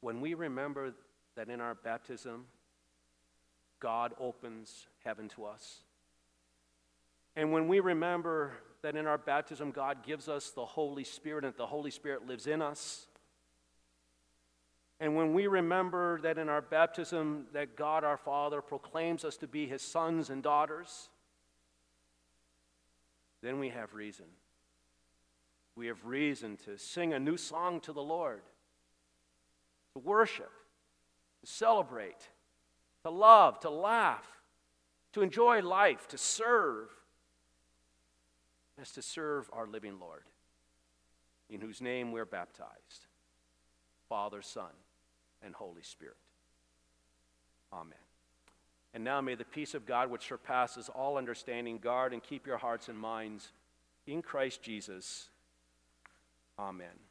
when 0.00 0.20
we 0.20 0.34
remember 0.34 0.94
that 1.36 1.48
in 1.48 1.60
our 1.60 1.74
baptism, 1.74 2.46
God 3.78 4.14
opens 4.18 4.86
heaven 5.04 5.28
to 5.30 5.44
us, 5.44 5.82
and 7.36 7.52
when 7.52 7.68
we 7.68 7.80
remember 7.80 8.52
that 8.82 8.96
in 8.96 9.06
our 9.06 9.18
baptism, 9.18 9.70
God 9.70 9.98
gives 10.04 10.28
us 10.28 10.50
the 10.50 10.64
Holy 10.64 11.04
Spirit 11.04 11.44
and 11.44 11.54
the 11.56 11.66
Holy 11.66 11.90
Spirit 11.90 12.26
lives 12.26 12.46
in 12.46 12.62
us, 12.62 13.06
and 14.98 15.14
when 15.14 15.34
we 15.34 15.46
remember 15.46 16.20
that 16.22 16.38
in 16.38 16.48
our 16.48 16.62
baptism 16.62 17.46
that 17.52 17.76
God 17.76 18.02
our 18.02 18.16
Father 18.16 18.62
proclaims 18.62 19.24
us 19.24 19.36
to 19.38 19.46
be 19.46 19.66
his 19.66 19.82
sons 19.82 20.30
and 20.30 20.42
daughters, 20.42 21.10
then 23.46 23.60
we 23.60 23.68
have 23.68 23.94
reason. 23.94 24.26
We 25.76 25.86
have 25.86 26.04
reason 26.04 26.56
to 26.64 26.76
sing 26.78 27.12
a 27.12 27.20
new 27.20 27.36
song 27.36 27.80
to 27.82 27.92
the 27.92 28.02
Lord, 28.02 28.42
to 29.92 30.00
worship, 30.00 30.50
to 31.44 31.46
celebrate, 31.50 32.28
to 33.04 33.10
love, 33.10 33.60
to 33.60 33.70
laugh, 33.70 34.26
to 35.12 35.22
enjoy 35.22 35.62
life, 35.62 36.08
to 36.08 36.18
serve, 36.18 36.88
as 38.80 38.90
to 38.92 39.02
serve 39.02 39.48
our 39.52 39.66
living 39.66 40.00
Lord, 40.00 40.24
in 41.48 41.60
whose 41.60 41.80
name 41.80 42.10
we're 42.10 42.24
baptized 42.24 43.06
Father, 44.08 44.42
Son, 44.42 44.72
and 45.42 45.54
Holy 45.54 45.82
Spirit. 45.82 46.16
Amen. 47.72 48.05
And 48.96 49.04
now 49.04 49.20
may 49.20 49.34
the 49.34 49.44
peace 49.44 49.74
of 49.74 49.84
God, 49.84 50.10
which 50.10 50.26
surpasses 50.26 50.88
all 50.88 51.18
understanding, 51.18 51.76
guard 51.76 52.14
and 52.14 52.22
keep 52.22 52.46
your 52.46 52.56
hearts 52.56 52.88
and 52.88 52.98
minds 52.98 53.52
in 54.06 54.22
Christ 54.22 54.62
Jesus. 54.62 55.28
Amen. 56.58 57.05